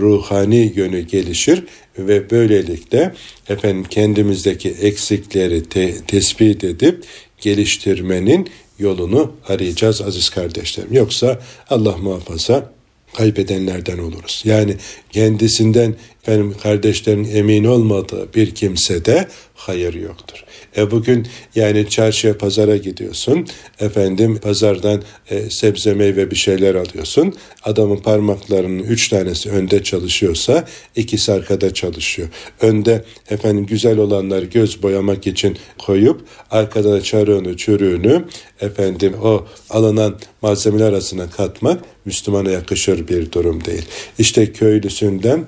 ruhani 0.00 0.72
yönü 0.76 1.00
gelişir 1.00 1.64
ve 1.98 2.30
böylelikle 2.30 3.14
efendim 3.48 3.84
kendimizdeki 3.90 4.70
eksikleri 4.70 5.62
te, 5.62 5.94
tespit 6.06 6.64
edip 6.64 7.04
geliştirmenin 7.40 8.48
yolunu 8.78 9.32
arayacağız 9.48 10.02
aziz 10.02 10.30
kardeşlerim. 10.30 10.92
Yoksa 10.92 11.40
Allah 11.70 11.96
muhafaza 11.96 12.75
kaybedenlerden 13.14 13.98
oluruz. 13.98 14.42
Yani 14.44 14.76
kendisinden 15.10 15.94
benim 16.28 16.58
kardeşlerin 16.58 17.24
emin 17.24 17.64
olmadığı 17.64 18.34
bir 18.34 18.54
kimsede 18.54 19.28
hayır 19.56 19.94
yoktur. 19.94 20.44
E 20.76 20.90
bugün 20.90 21.26
yani 21.54 21.88
çarşıya 21.88 22.38
pazara 22.38 22.76
gidiyorsun. 22.76 23.46
Efendim 23.80 24.38
pazardan 24.42 25.02
e, 25.30 25.50
sebze 25.50 25.94
meyve 25.94 26.30
bir 26.30 26.36
şeyler 26.36 26.74
alıyorsun. 26.74 27.34
Adamın 27.62 27.96
parmaklarının 27.96 28.82
üç 28.82 29.08
tanesi 29.08 29.50
önde 29.50 29.82
çalışıyorsa 29.82 30.64
ikisi 30.96 31.32
arkada 31.32 31.74
çalışıyor. 31.74 32.28
Önde 32.60 33.04
efendim 33.30 33.66
güzel 33.66 33.98
olanlar 33.98 34.42
göz 34.42 34.82
boyamak 34.82 35.26
için 35.26 35.56
koyup 35.78 36.20
arkada 36.50 36.92
da 36.92 37.02
çarığını 37.02 37.56
çürüğünü 37.56 38.24
efendim 38.60 39.14
o 39.22 39.46
alınan 39.70 40.18
malzemeler 40.42 40.88
arasına 40.88 41.30
katmak 41.30 41.80
Müslümana 42.04 42.50
yakışır 42.50 43.08
bir 43.08 43.32
durum 43.32 43.64
değil. 43.64 43.84
İşte 44.18 44.52
köylüsünden 44.52 45.46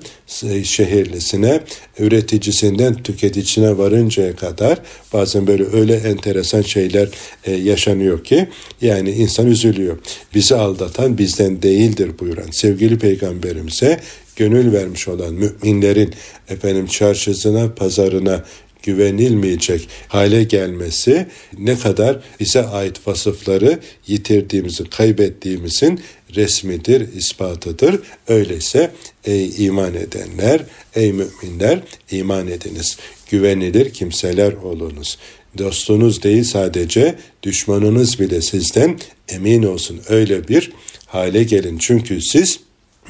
şehirlisine, 0.63 1.61
üreticisinden 1.99 3.03
tüketicisine 3.03 3.77
varıncaya 3.77 4.35
kadar 4.35 4.79
bazen 5.13 5.47
böyle 5.47 5.65
öyle 5.73 5.95
enteresan 5.95 6.61
şeyler 6.61 7.09
e, 7.45 7.51
yaşanıyor 7.51 8.23
ki 8.23 8.47
yani 8.81 9.11
insan 9.11 9.47
üzülüyor. 9.47 9.97
Bizi 10.35 10.55
aldatan 10.55 11.17
bizden 11.17 11.61
değildir 11.61 12.11
buyuran 12.19 12.51
sevgili 12.51 12.99
peygamberimize 12.99 13.99
gönül 14.35 14.73
vermiş 14.73 15.07
olan 15.07 15.33
müminlerin 15.33 16.13
efendim 16.49 16.87
çarşısına, 16.87 17.73
pazarına 17.73 18.43
güvenilmeyecek 18.83 19.89
hale 20.07 20.43
gelmesi 20.43 21.27
ne 21.57 21.79
kadar 21.79 22.19
bize 22.39 22.65
ait 22.65 23.07
vasıfları 23.07 23.79
yitirdiğimizi, 24.07 24.83
kaybettiğimizin 24.89 25.99
resmidir, 26.35 27.13
ispatıdır. 27.13 27.99
Öyleyse 28.27 28.91
ey 29.25 29.65
iman 29.65 29.93
edenler, 29.93 30.61
ey 30.95 31.13
müminler 31.13 31.79
iman 32.11 32.47
ediniz. 32.47 32.97
Güvenilir 33.29 33.93
kimseler 33.93 34.53
olunuz. 34.53 35.17
Dostunuz 35.57 36.23
değil 36.23 36.43
sadece 36.43 37.15
düşmanınız 37.43 38.19
bile 38.19 38.41
sizden 38.41 38.99
emin 39.29 39.63
olsun. 39.63 40.01
Öyle 40.09 40.47
bir 40.47 40.71
hale 41.05 41.43
gelin. 41.43 41.77
Çünkü 41.77 42.21
siz 42.21 42.59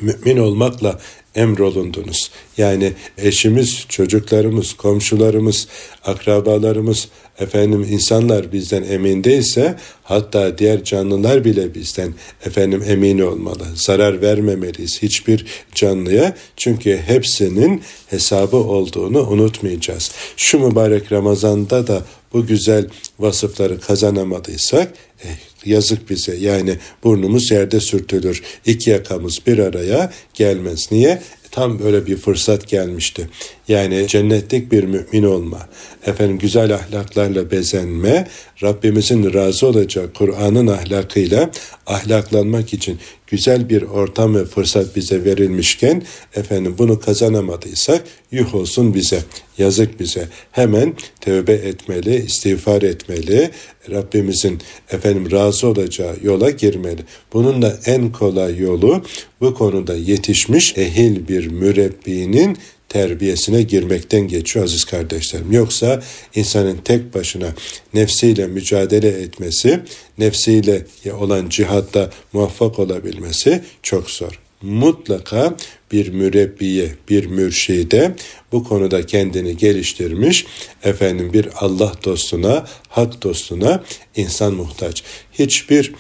mümin 0.02 0.38
olmakla 0.38 1.00
emrolundunuz. 1.36 2.32
Yani 2.58 2.94
eşimiz, 3.18 3.86
çocuklarımız, 3.90 4.74
komşularımız, 4.74 5.68
akrabalarımız, 6.06 7.08
efendim 7.40 7.88
insanlar 7.92 8.52
bizden 8.52 8.84
emin 8.84 9.24
değilse 9.24 9.76
hatta 10.04 10.58
diğer 10.58 10.84
canlılar 10.84 11.46
bile 11.46 11.74
bizden 11.76 12.14
efendim 12.46 12.84
emin 12.88 13.20
olmalı. 13.20 13.64
Zarar 13.76 14.22
vermemeliyiz 14.22 15.02
hiçbir 15.02 15.46
canlıya 15.76 16.36
çünkü 16.58 16.98
hepsinin 16.98 17.82
hesabı 18.08 18.58
olduğunu 18.58 19.30
unutmayacağız. 19.30 20.12
Şu 20.38 20.60
mübarek 20.60 21.12
Ramazan'da 21.12 21.88
da 21.88 22.04
bu 22.34 22.48
güzel 22.48 22.88
vasıfları 23.20 23.80
kazanamadıysak 23.80 24.94
eh, 25.24 25.28
yazık 25.66 26.10
bize 26.10 26.36
yani 26.36 26.78
burnumuz 27.04 27.52
yerde 27.52 27.80
sürtülür. 27.80 28.44
İki 28.66 28.90
yakamız 28.90 29.40
bir 29.48 29.60
araya 29.60 30.12
gelmez. 30.34 30.88
Niye? 30.92 31.22
tam 31.52 31.80
böyle 31.80 32.06
bir 32.06 32.18
fırsat 32.18 32.68
gelmişti. 32.68 33.30
Yani 33.68 34.08
cennetlik 34.08 34.72
bir 34.72 34.84
mümin 34.84 35.24
olma, 35.24 35.70
efendim 36.06 36.38
güzel 36.38 36.76
ahlaklarla 36.76 37.52
bezenme, 37.52 38.28
Rabbimizin 38.64 39.34
razı 39.34 39.68
olacağı 39.68 40.14
Kur'an'ın 40.14 40.68
ahlakıyla 40.68 41.52
ahlaklanmak 41.88 42.74
için 42.74 43.00
güzel 43.28 43.70
bir 43.70 43.82
ortam 43.82 44.36
ve 44.36 44.46
fırsat 44.46 44.96
bize 44.96 45.26
verilmişken 45.26 46.04
efendim 46.36 46.76
bunu 46.78 47.00
kazanamadıysak 47.00 48.04
yuh 48.32 48.56
olsun 48.56 48.94
bize, 48.94 49.24
yazık 49.58 50.00
bize. 50.00 50.28
Hemen 50.52 50.94
tövbe 51.22 51.54
etmeli, 51.54 52.26
istiğfar 52.26 52.82
etmeli, 52.82 53.52
Rabbimizin 53.90 54.60
efendim 54.92 55.32
razı 55.32 55.68
olacağı 55.68 56.16
yola 56.24 56.50
girmeli. 56.50 57.02
Bunun 57.34 57.62
da 57.62 57.80
en 57.86 58.12
kolay 58.12 58.58
yolu 58.58 59.04
bu 59.42 59.54
konuda 59.54 59.96
yetişmiş 59.96 60.78
ehil 60.78 61.28
bir 61.28 61.48
mürebbinin 61.48 62.58
terbiyesine 62.90 63.62
girmekten 63.62 64.28
geçiyor 64.28 64.66
aziz 64.66 64.84
kardeşlerim. 64.84 65.52
Yoksa 65.52 66.04
insanın 66.36 66.78
tek 66.78 67.14
başına 67.14 67.54
nefsiyle 67.94 68.48
mücadele 68.48 69.08
etmesi, 69.08 69.80
nefsiyle 70.18 70.86
olan 71.20 71.50
cihatta 71.50 72.10
muvaffak 72.34 72.80
olabilmesi 72.80 73.64
çok 73.84 74.12
zor. 74.12 74.40
Mutlaka 74.62 75.56
bir 75.92 76.10
mürebbiye, 76.10 76.92
bir 77.10 77.26
mürşide 77.26 78.16
bu 78.52 78.64
konuda 78.64 79.06
kendini 79.06 79.58
geliştirmiş 79.58 80.46
efendim 80.84 81.34
bir 81.34 81.48
Allah 81.56 81.94
dostuna, 82.04 82.68
hak 82.90 83.24
dostuna 83.24 83.84
insan 84.16 84.54
muhtaç. 84.54 85.04
Hiçbir 85.32 85.94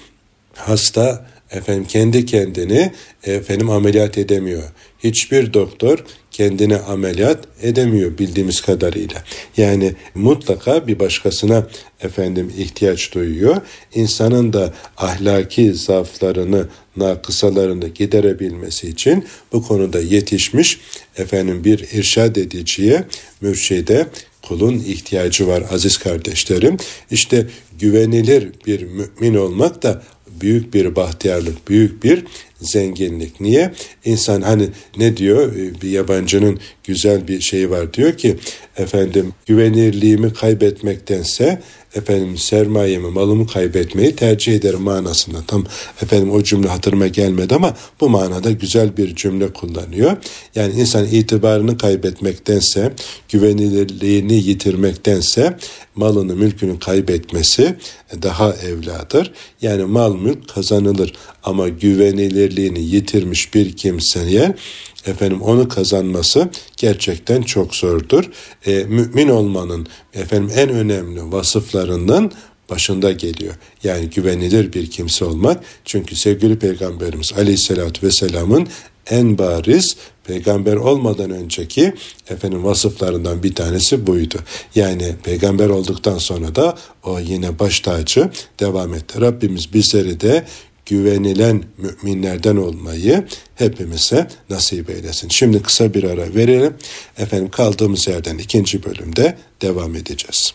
hasta 0.55 1.27
efendim 1.51 1.85
kendi 1.85 2.25
kendini 2.25 2.91
efendim 3.23 3.69
ameliyat 3.69 4.17
edemiyor. 4.17 4.63
Hiçbir 5.03 5.53
doktor 5.53 6.03
kendine 6.31 6.77
ameliyat 6.77 7.47
edemiyor 7.61 8.17
bildiğimiz 8.17 8.61
kadarıyla. 8.61 9.23
Yani 9.57 9.93
mutlaka 10.15 10.87
bir 10.87 10.99
başkasına 10.99 11.67
efendim 12.01 12.53
ihtiyaç 12.57 13.13
duyuyor. 13.13 13.57
İnsanın 13.93 14.53
da 14.53 14.73
ahlaki 14.97 15.73
zaaflarını, 15.73 16.67
nakısalarını 16.97 17.87
giderebilmesi 17.87 18.89
için 18.89 19.25
bu 19.53 19.63
konuda 19.63 19.99
yetişmiş 19.99 20.79
efendim 21.17 21.63
bir 21.63 21.79
irşad 21.93 22.35
ediciye, 22.35 23.03
mürşide 23.41 24.07
kulun 24.49 24.79
ihtiyacı 24.87 25.47
var 25.47 25.63
aziz 25.71 25.97
kardeşlerim. 25.97 26.77
İşte 27.11 27.47
güvenilir 27.79 28.47
bir 28.65 28.83
mümin 28.83 29.35
olmak 29.35 29.83
da 29.83 30.01
büyük 30.41 30.73
bir 30.73 30.95
bahtiyarlık, 30.95 31.69
büyük 31.69 32.03
bir 32.03 32.25
zenginlik. 32.61 33.41
Niye? 33.41 33.73
İnsan 34.05 34.41
hani 34.41 34.67
ne 34.97 35.17
diyor 35.17 35.55
ee, 35.55 35.81
bir 35.81 35.89
yabancının 35.89 36.59
güzel 36.83 37.27
bir 37.27 37.41
şeyi 37.41 37.69
var 37.69 37.93
diyor 37.93 38.17
ki 38.17 38.35
efendim 38.77 39.33
güvenirliğimi 39.45 40.33
kaybetmektense 40.33 41.61
efendim 41.95 42.37
sermayemi, 42.37 43.07
malımı 43.07 43.47
kaybetmeyi 43.47 44.15
tercih 44.15 44.55
ederim 44.55 44.81
manasında. 44.81 45.37
Tam 45.47 45.65
efendim 46.01 46.31
o 46.31 46.43
cümle 46.43 46.67
hatırıma 46.67 47.07
gelmedi 47.07 47.55
ama 47.55 47.77
bu 47.99 48.09
manada 48.09 48.51
güzel 48.51 48.97
bir 48.97 49.15
cümle 49.15 49.53
kullanıyor. 49.53 50.17
Yani 50.55 50.73
insan 50.73 51.05
itibarını 51.05 51.77
kaybetmektense, 51.77 52.93
güvenilirliğini 53.29 54.33
yitirmektense 54.33 55.57
malını, 55.95 56.35
mülkünü 56.35 56.79
kaybetmesi 56.79 57.75
daha 58.21 58.53
evladır. 58.53 59.31
Yani 59.61 59.83
mal 59.83 60.15
mülk 60.15 60.49
kazanılır 60.49 61.13
ama 61.43 61.69
güvenilirliğini 61.69 62.81
yitirmiş 62.81 63.53
bir 63.53 63.77
kimseye 63.77 64.55
efendim 65.05 65.41
onu 65.41 65.69
kazanması 65.69 66.49
gerçekten 66.77 67.41
çok 67.41 67.75
zordur. 67.75 68.29
E, 68.65 68.83
mümin 68.83 69.29
olmanın 69.29 69.87
efendim 70.13 70.51
en 70.55 70.69
önemli 70.69 71.31
vasıflarından 71.31 72.31
başında 72.69 73.11
geliyor. 73.11 73.55
Yani 73.83 74.09
güvenilir 74.09 74.73
bir 74.73 74.89
kimse 74.89 75.25
olmak. 75.25 75.63
Çünkü 75.85 76.15
sevgili 76.15 76.59
Peygamberimiz 76.59 77.33
Aleyhisselatü 77.37 78.07
Vesselam'ın 78.07 78.67
en 79.09 79.37
bariz 79.37 79.95
peygamber 80.23 80.75
olmadan 80.75 81.31
önceki 81.31 81.93
efendim 82.29 82.63
vasıflarından 82.63 83.43
bir 83.43 83.55
tanesi 83.55 84.07
buydu. 84.07 84.35
Yani 84.75 85.15
peygamber 85.23 85.69
olduktan 85.69 86.17
sonra 86.17 86.55
da 86.55 86.77
o 87.03 87.19
yine 87.19 87.59
baş 87.59 87.79
tacı 87.79 88.29
devam 88.59 88.93
etti. 88.93 89.21
Rabbimiz 89.21 89.73
bizleri 89.73 90.19
de 90.19 90.45
güvenilen 90.89 91.63
müminlerden 91.77 92.55
olmayı 92.55 93.27
hepimize 93.55 94.27
nasip 94.49 94.89
eylesin. 94.89 95.29
Şimdi 95.29 95.61
kısa 95.61 95.93
bir 95.93 96.03
ara 96.03 96.35
verelim. 96.35 96.73
Efendim 97.17 97.49
kaldığımız 97.49 98.07
yerden 98.07 98.37
ikinci 98.37 98.83
bölümde 98.83 99.37
devam 99.61 99.95
edeceğiz. 99.95 100.53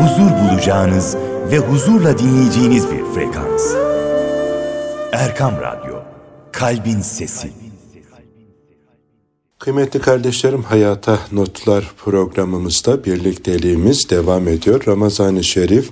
Huzur 0.00 0.30
bulacağınız 0.30 1.16
ve 1.50 1.58
huzurla 1.58 2.18
dinleyeceğiniz 2.18 2.84
bir 2.90 3.14
frekans. 3.14 3.74
Erkam 5.12 5.54
Radyo, 5.60 5.94
Kalbin 6.52 7.00
Sesi. 7.00 7.50
Kıymetli 9.58 10.00
kardeşlerim 10.00 10.62
Hayata 10.62 11.18
Notlar 11.32 11.92
programımızda 12.04 13.04
birlikteliğimiz 13.04 14.10
devam 14.10 14.48
ediyor. 14.48 14.86
Ramazan-ı 14.86 15.44
Şerif 15.44 15.90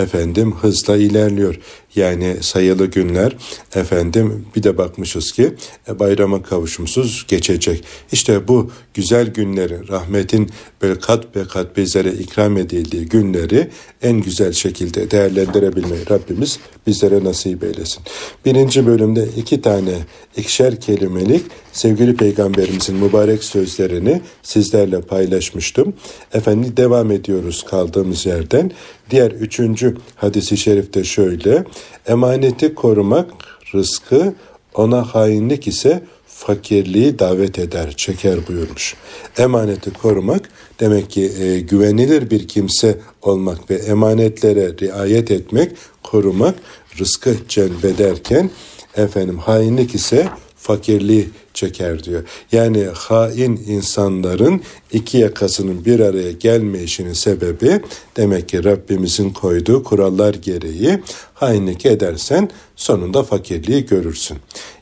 efendim 0.00 0.54
hızla 0.60 0.96
ilerliyor. 0.96 1.58
Yani 1.96 2.36
sayılı 2.40 2.86
günler 2.86 3.36
efendim 3.74 4.46
bir 4.56 4.62
de 4.62 4.78
bakmışız 4.78 5.32
ki 5.32 5.54
e, 5.88 5.98
bayrama 5.98 6.42
kavuşumsuz 6.42 7.24
geçecek. 7.28 7.84
İşte 8.12 8.48
bu 8.48 8.70
güzel 8.94 9.26
günleri 9.26 9.88
rahmetin 9.88 10.50
böyle 10.82 10.98
kat 10.98 11.34
be 11.34 11.44
kat 11.44 11.76
bizlere 11.76 12.12
ikram 12.12 12.56
edildiği 12.56 13.06
günleri 13.06 13.70
en 14.02 14.20
güzel 14.20 14.52
şekilde 14.52 15.10
değerlendirebilmeyi 15.10 16.10
Rabbimiz 16.10 16.58
bizlere 16.86 17.24
nasip 17.24 17.64
eylesin. 17.64 18.02
Birinci 18.44 18.86
bölümde 18.86 19.28
iki 19.36 19.60
tane 19.60 19.94
ikişer 20.36 20.80
kelimelik 20.80 21.42
sevgili 21.72 22.16
peygamberimizin 22.16 22.96
mübarek 22.96 23.44
sözlerini 23.44 24.20
sizlerle 24.42 25.00
paylaşmıştım. 25.00 25.94
Efendim 26.32 26.72
devam 26.76 27.10
ediyoruz 27.10 27.64
kaldığımız 27.70 28.26
yerden. 28.26 28.70
Diğer 29.10 29.30
üçüncü 29.30 29.96
hadisi 30.16 30.56
şerifte 30.56 31.04
şöyle. 31.04 31.64
Emaneti 32.06 32.74
korumak 32.74 33.30
rızkı, 33.74 34.34
ona 34.74 35.14
hainlik 35.14 35.68
ise 35.68 36.02
fakirliği 36.26 37.18
davet 37.18 37.58
eder, 37.58 37.92
çeker 37.96 38.46
buyurmuş. 38.48 38.94
Emaneti 39.38 39.92
korumak 39.92 40.48
demek 40.80 41.10
ki 41.10 41.32
e, 41.40 41.60
güvenilir 41.60 42.30
bir 42.30 42.48
kimse 42.48 42.98
olmak 43.22 43.70
ve 43.70 43.74
emanetlere 43.74 44.76
riayet 44.80 45.30
etmek, 45.30 45.72
korumak 46.02 46.54
rızkı 46.98 47.36
celbederken 47.48 48.50
efendim 48.96 49.38
hainlik 49.38 49.94
ise 49.94 50.28
fakirliği 50.60 51.28
çeker 51.54 52.04
diyor. 52.04 52.22
Yani 52.52 52.84
hain 52.94 53.56
insanların 53.66 54.60
iki 54.92 55.18
yakasının 55.18 55.84
bir 55.84 56.00
araya 56.00 56.32
gelmeyişinin 56.32 57.12
sebebi 57.12 57.80
demek 58.16 58.48
ki 58.48 58.64
Rabbimizin 58.64 59.30
koyduğu 59.30 59.82
kurallar 59.84 60.34
gereği 60.34 61.00
hainlik 61.34 61.86
edersen 61.86 62.50
sonunda 62.76 63.22
fakirliği 63.22 63.86
görürsün. 63.86 64.38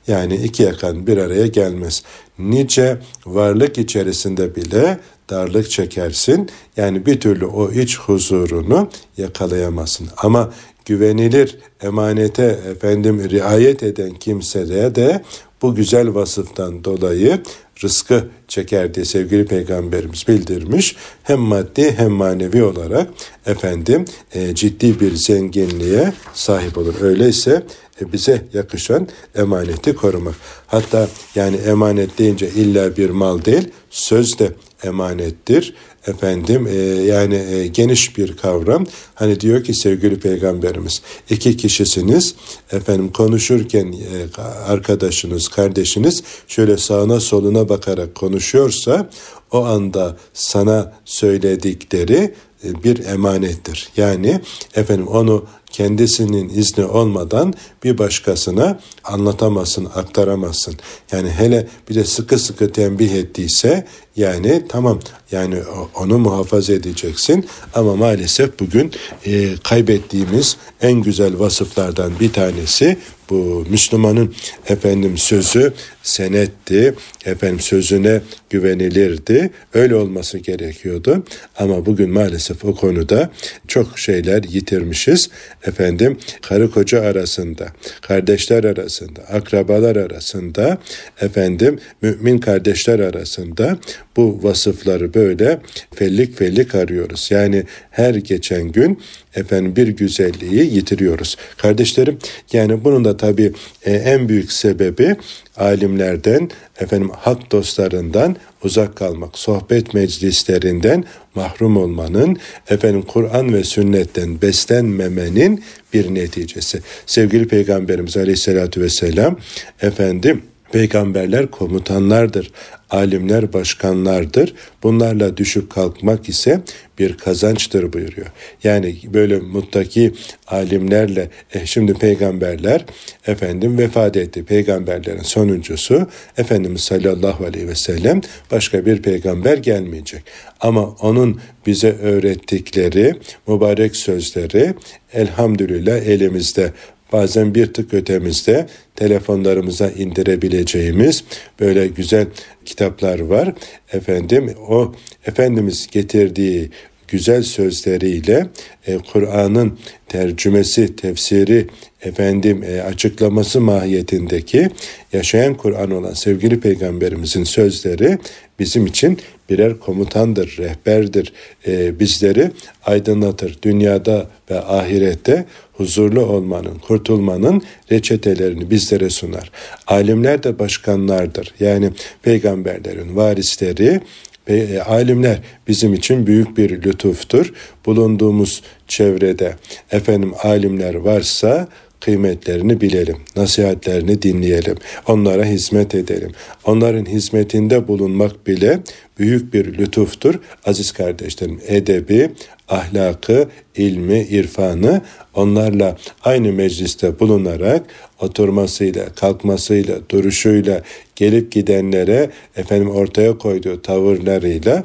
Yani 0.07 0.37
iki 0.37 0.63
yakan 0.63 1.07
bir 1.07 1.17
araya 1.17 1.47
gelmez. 1.47 2.03
Nice 2.39 2.99
varlık 3.27 3.79
içerisinde 3.79 4.57
bile 4.57 5.01
darlık 5.31 5.71
çekersin. 5.71 6.49
Yani 6.77 7.07
bir 7.07 7.21
türlü 7.21 7.47
o 7.47 7.73
iç 7.73 7.99
huzurunu 7.99 8.91
yakalayamazsın. 9.17 10.09
Ama 10.17 10.53
güvenilir 10.85 11.59
emanete 11.83 12.59
efendim 12.71 13.31
riayet 13.31 13.83
eden 13.83 14.11
kimseye 14.11 14.95
de 14.95 15.23
bu 15.63 15.75
güzel 15.75 16.15
vasıftan 16.15 16.85
dolayı 16.85 17.43
rızkı 17.83 18.29
çeker 18.49 18.95
diye 18.95 19.05
sevgili 19.05 19.47
peygamberimiz 19.47 20.29
bildirmiş. 20.29 20.97
Hem 21.23 21.39
maddi 21.39 21.95
hem 21.97 22.11
manevi 22.11 22.63
olarak 22.63 23.09
efendim 23.47 24.05
e, 24.35 24.55
ciddi 24.55 25.01
bir 25.01 25.15
zenginliğe 25.15 26.13
sahip 26.35 26.79
olur. 26.79 26.95
Öyleyse 27.01 27.63
e, 28.01 28.13
bize 28.13 28.45
yakışan 28.53 29.09
emaneti 29.35 29.95
korumak. 29.95 30.35
Hatta 30.67 31.09
yani 31.35 31.57
emanet 31.57 32.19
deyince 32.19 32.51
illa 32.51 32.97
bir 32.97 33.11
mal 33.11 33.45
değil, 33.45 33.69
söz 33.91 34.39
de 34.39 34.53
emanettir 34.85 35.75
efendim 36.07 36.67
e, 36.67 36.75
yani 37.03 37.35
e, 37.35 37.67
geniş 37.67 38.19
bir 38.19 38.37
kavram. 38.37 38.87
Hani 39.15 39.41
diyor 39.41 39.65
ki 39.65 39.75
sevgili 39.75 40.21
peygamberimiz 40.21 41.03
iki 41.31 41.57
kişisiniz 41.57 42.35
efendim 42.73 43.13
konuşurken 43.13 43.93
e, 43.93 44.43
arkadaşınız 44.67 45.49
kardeşiniz 45.49 46.23
şöyle 46.49 46.77
sağına 46.77 47.21
soluna 47.21 47.69
bakarak 47.69 48.15
konuşuyorsa 48.15 49.11
o 49.53 49.65
anda 49.65 50.17
sana 50.33 50.93
söyledikleri 51.05 52.35
bir 52.65 53.05
emanettir. 53.05 53.89
Yani 53.97 54.41
efendim 54.75 55.09
onu 55.09 55.45
kendisinin 55.71 56.49
izni 56.49 56.85
olmadan 56.85 57.55
bir 57.85 57.99
başkasına 57.99 58.81
anlatamazsın, 59.05 59.85
aktaramazsın. 59.95 60.75
Yani 61.13 61.31
hele 61.31 61.69
bir 61.91 61.95
de 61.95 62.05
sıkı 62.05 62.39
sıkı 62.39 62.73
tembih 62.73 63.13
ettiyse 63.13 63.87
yani 64.17 64.63
tamam 64.69 64.99
yani 65.33 65.57
onu 65.95 66.19
muhafaza 66.19 66.73
edeceksin 66.73 67.47
ama 67.75 67.97
maalesef 67.97 68.61
bugün 68.61 68.93
e, 69.27 69.57
kaybettiğimiz 69.65 70.57
en 70.83 70.93
güzel 70.93 71.39
vasıflardan 71.39 72.13
bir 72.21 72.33
tanesi 72.33 72.99
bu 73.31 73.67
Müslümanın 73.71 74.35
efendim 74.69 75.19
sözü 75.19 75.73
senetti, 76.03 76.95
efendim 77.25 77.61
sözüne 77.61 78.21
güvenilirdi. 78.51 79.51
Öyle 79.75 79.95
olması 79.95 80.39
gerekiyordu. 80.39 81.25
Ama 81.59 81.87
bugün 81.87 82.11
maalesef 82.11 82.65
o 82.65 82.75
konuda 82.75 83.31
çok 83.69 83.99
şeyler 83.99 84.43
yitirmişiz. 84.43 85.31
Efendim 85.67 86.19
karı 86.43 86.71
koca 86.71 87.01
arasında, 87.01 87.67
kardeşler 88.01 88.65
arasında, 88.65 89.21
akrabalar 89.21 89.97
arasında, 89.97 90.79
efendim 91.21 91.79
mümin 92.03 92.39
kardeşler 92.39 92.99
arasında 92.99 93.79
bu 94.17 94.41
vasıfları 94.43 95.15
böyle 95.15 95.61
fellik 95.95 96.39
fellik 96.39 96.75
arıyoruz. 96.75 97.29
Yani 97.31 97.65
her 97.91 98.15
geçen 98.15 98.73
gün 98.73 99.01
efendim 99.35 99.77
bir 99.77 99.89
güzelliği 99.89 100.75
yitiriyoruz. 100.75 101.37
Kardeşlerim 101.57 102.19
yani 102.53 102.85
bunun 102.85 103.05
da 103.05 103.17
tabii 103.17 103.53
e, 103.85 103.93
en 103.93 104.29
büyük 104.29 104.53
sebebi 104.53 105.17
alimlerden, 105.57 106.51
efendim 106.81 107.11
hak 107.17 107.53
dostlarından 107.53 108.37
uzak 108.65 108.97
kalmak, 108.97 109.39
sohbet 109.39 109.95
meclislerinden 109.95 111.05
mahrum 111.35 111.77
olmanın, 111.77 112.37
efendim 112.71 113.03
Kur'an 113.03 113.55
ve 113.55 113.65
sünnetten 113.65 114.43
beslenmemenin 114.43 115.65
bir 115.93 116.15
neticesi. 116.15 116.81
Sevgili 117.07 117.49
Peygamberimiz 117.49 118.17
Aleyhisselatü 118.17 118.81
Vesselam 118.81 119.39
efendim 119.83 120.43
Peygamberler 120.73 121.47
komutanlardır, 121.47 122.51
alimler 122.91 123.53
başkanlardır. 123.53 124.55
Bunlarla 124.83 125.37
düşüp 125.37 125.71
kalkmak 125.71 126.29
ise 126.29 126.61
bir 126.99 127.17
kazançtır 127.17 127.93
buyuruyor. 127.93 128.27
Yani 128.65 128.97
böyle 129.05 129.39
muttaki 129.39 130.13
alimlerle 130.47 131.31
eh 131.55 131.67
şimdi 131.67 131.95
peygamberler 131.95 132.85
efendim 133.27 133.79
vefat 133.79 134.17
etti. 134.17 134.45
Peygamberlerin 134.45 135.23
sonuncusu 135.23 136.07
Efendimiz 136.39 136.81
sallallahu 136.81 137.45
aleyhi 137.45 137.69
ve 137.69 137.75
sellem 137.75 138.21
başka 138.51 138.87
bir 138.87 139.03
peygamber 139.03 139.59
gelmeyecek. 139.59 140.23
Ama 140.61 140.87
onun 140.87 141.41
bize 141.67 141.97
öğrettikleri 142.03 143.15
mübarek 143.47 143.97
sözleri 143.97 144.75
elhamdülillah 145.13 145.97
elimizde 145.97 146.73
bazen 147.13 147.55
bir 147.55 147.73
tık 147.73 147.95
ötemizde 147.95 148.67
telefonlarımıza 148.97 149.91
indirebileceğimiz 149.91 151.25
böyle 151.61 151.87
güzel 151.87 152.27
kitaplar 152.65 153.21
var. 153.21 153.55
Efendim 153.93 154.55
o 154.69 154.95
Efendimiz 155.27 155.87
getirdiği 155.87 156.71
güzel 157.09 157.43
sözleriyle 157.43 158.47
e, 158.87 158.99
Kur'an'ın 158.99 159.79
tercümesi, 160.09 160.97
tefsiri, 160.97 161.67
efendim 162.03 162.63
e, 162.63 162.83
açıklaması 162.83 163.61
mahiyetindeki 163.61 164.69
yaşayan 165.13 165.55
Kur'an 165.55 165.91
olan 165.91 166.15
sevgili 166.15 166.61
peygamberimizin 166.61 167.45
sözleri 167.45 168.19
bizim 168.59 168.87
için 168.87 169.19
birer 169.51 169.79
komutandır, 169.79 170.57
rehberdir. 170.59 171.33
E, 171.67 172.01
bizleri 172.01 172.51
aydınlatır. 172.87 173.59
Dünyada 173.63 174.27
ve 174.51 174.61
ahirette 174.61 175.45
huzurlu 175.73 176.21
olmanın, 176.21 176.79
kurtulmanın 176.79 177.63
reçetelerini 177.93 178.71
bizlere 178.71 179.11
sunar. 179.11 179.51
Alimler 179.87 180.43
de 180.43 180.59
başkanlardır. 180.59 181.55
Yani 181.61 181.91
peygamberlerin 182.23 183.17
varisleri 183.17 184.01
ve 184.49 184.83
alimler 184.83 185.39
bizim 185.69 185.95
için 185.95 186.27
büyük 186.27 186.57
bir 186.57 186.83
lütuftur. 186.83 187.53
Bulunduğumuz 187.87 188.63
çevrede 188.89 189.55
efendim 189.91 190.33
alimler 190.43 190.95
varsa 190.95 191.69
kıymetlerini 192.01 192.81
bilelim, 192.81 193.17
nasihatlerini 193.37 194.23
dinleyelim, 194.23 194.77
onlara 195.07 195.45
hizmet 195.45 195.95
edelim. 195.95 196.33
Onların 196.65 197.05
hizmetinde 197.05 197.89
bulunmak 197.89 198.47
bile 198.47 198.81
büyük 199.19 199.55
bir 199.55 199.79
lütuftur. 199.79 200.35
Aziz 200.67 200.93
kardeşlerim, 200.93 201.61
edebi, 201.67 202.31
ahlakı, 202.69 203.49
ilmi, 203.77 204.19
irfanı 204.21 205.03
onlarla 205.35 205.97
aynı 206.25 206.53
mecliste 206.53 207.21
bulunarak 207.21 207.83
oturmasıyla, 208.21 209.05
kalkmasıyla, 209.09 209.99
duruşuyla, 210.11 210.83
gelip 211.17 211.53
gidenlere 211.53 212.31
efendim 212.57 212.91
ortaya 212.91 213.39
koyduğu 213.39 213.83
tavırlarıyla 213.83 214.85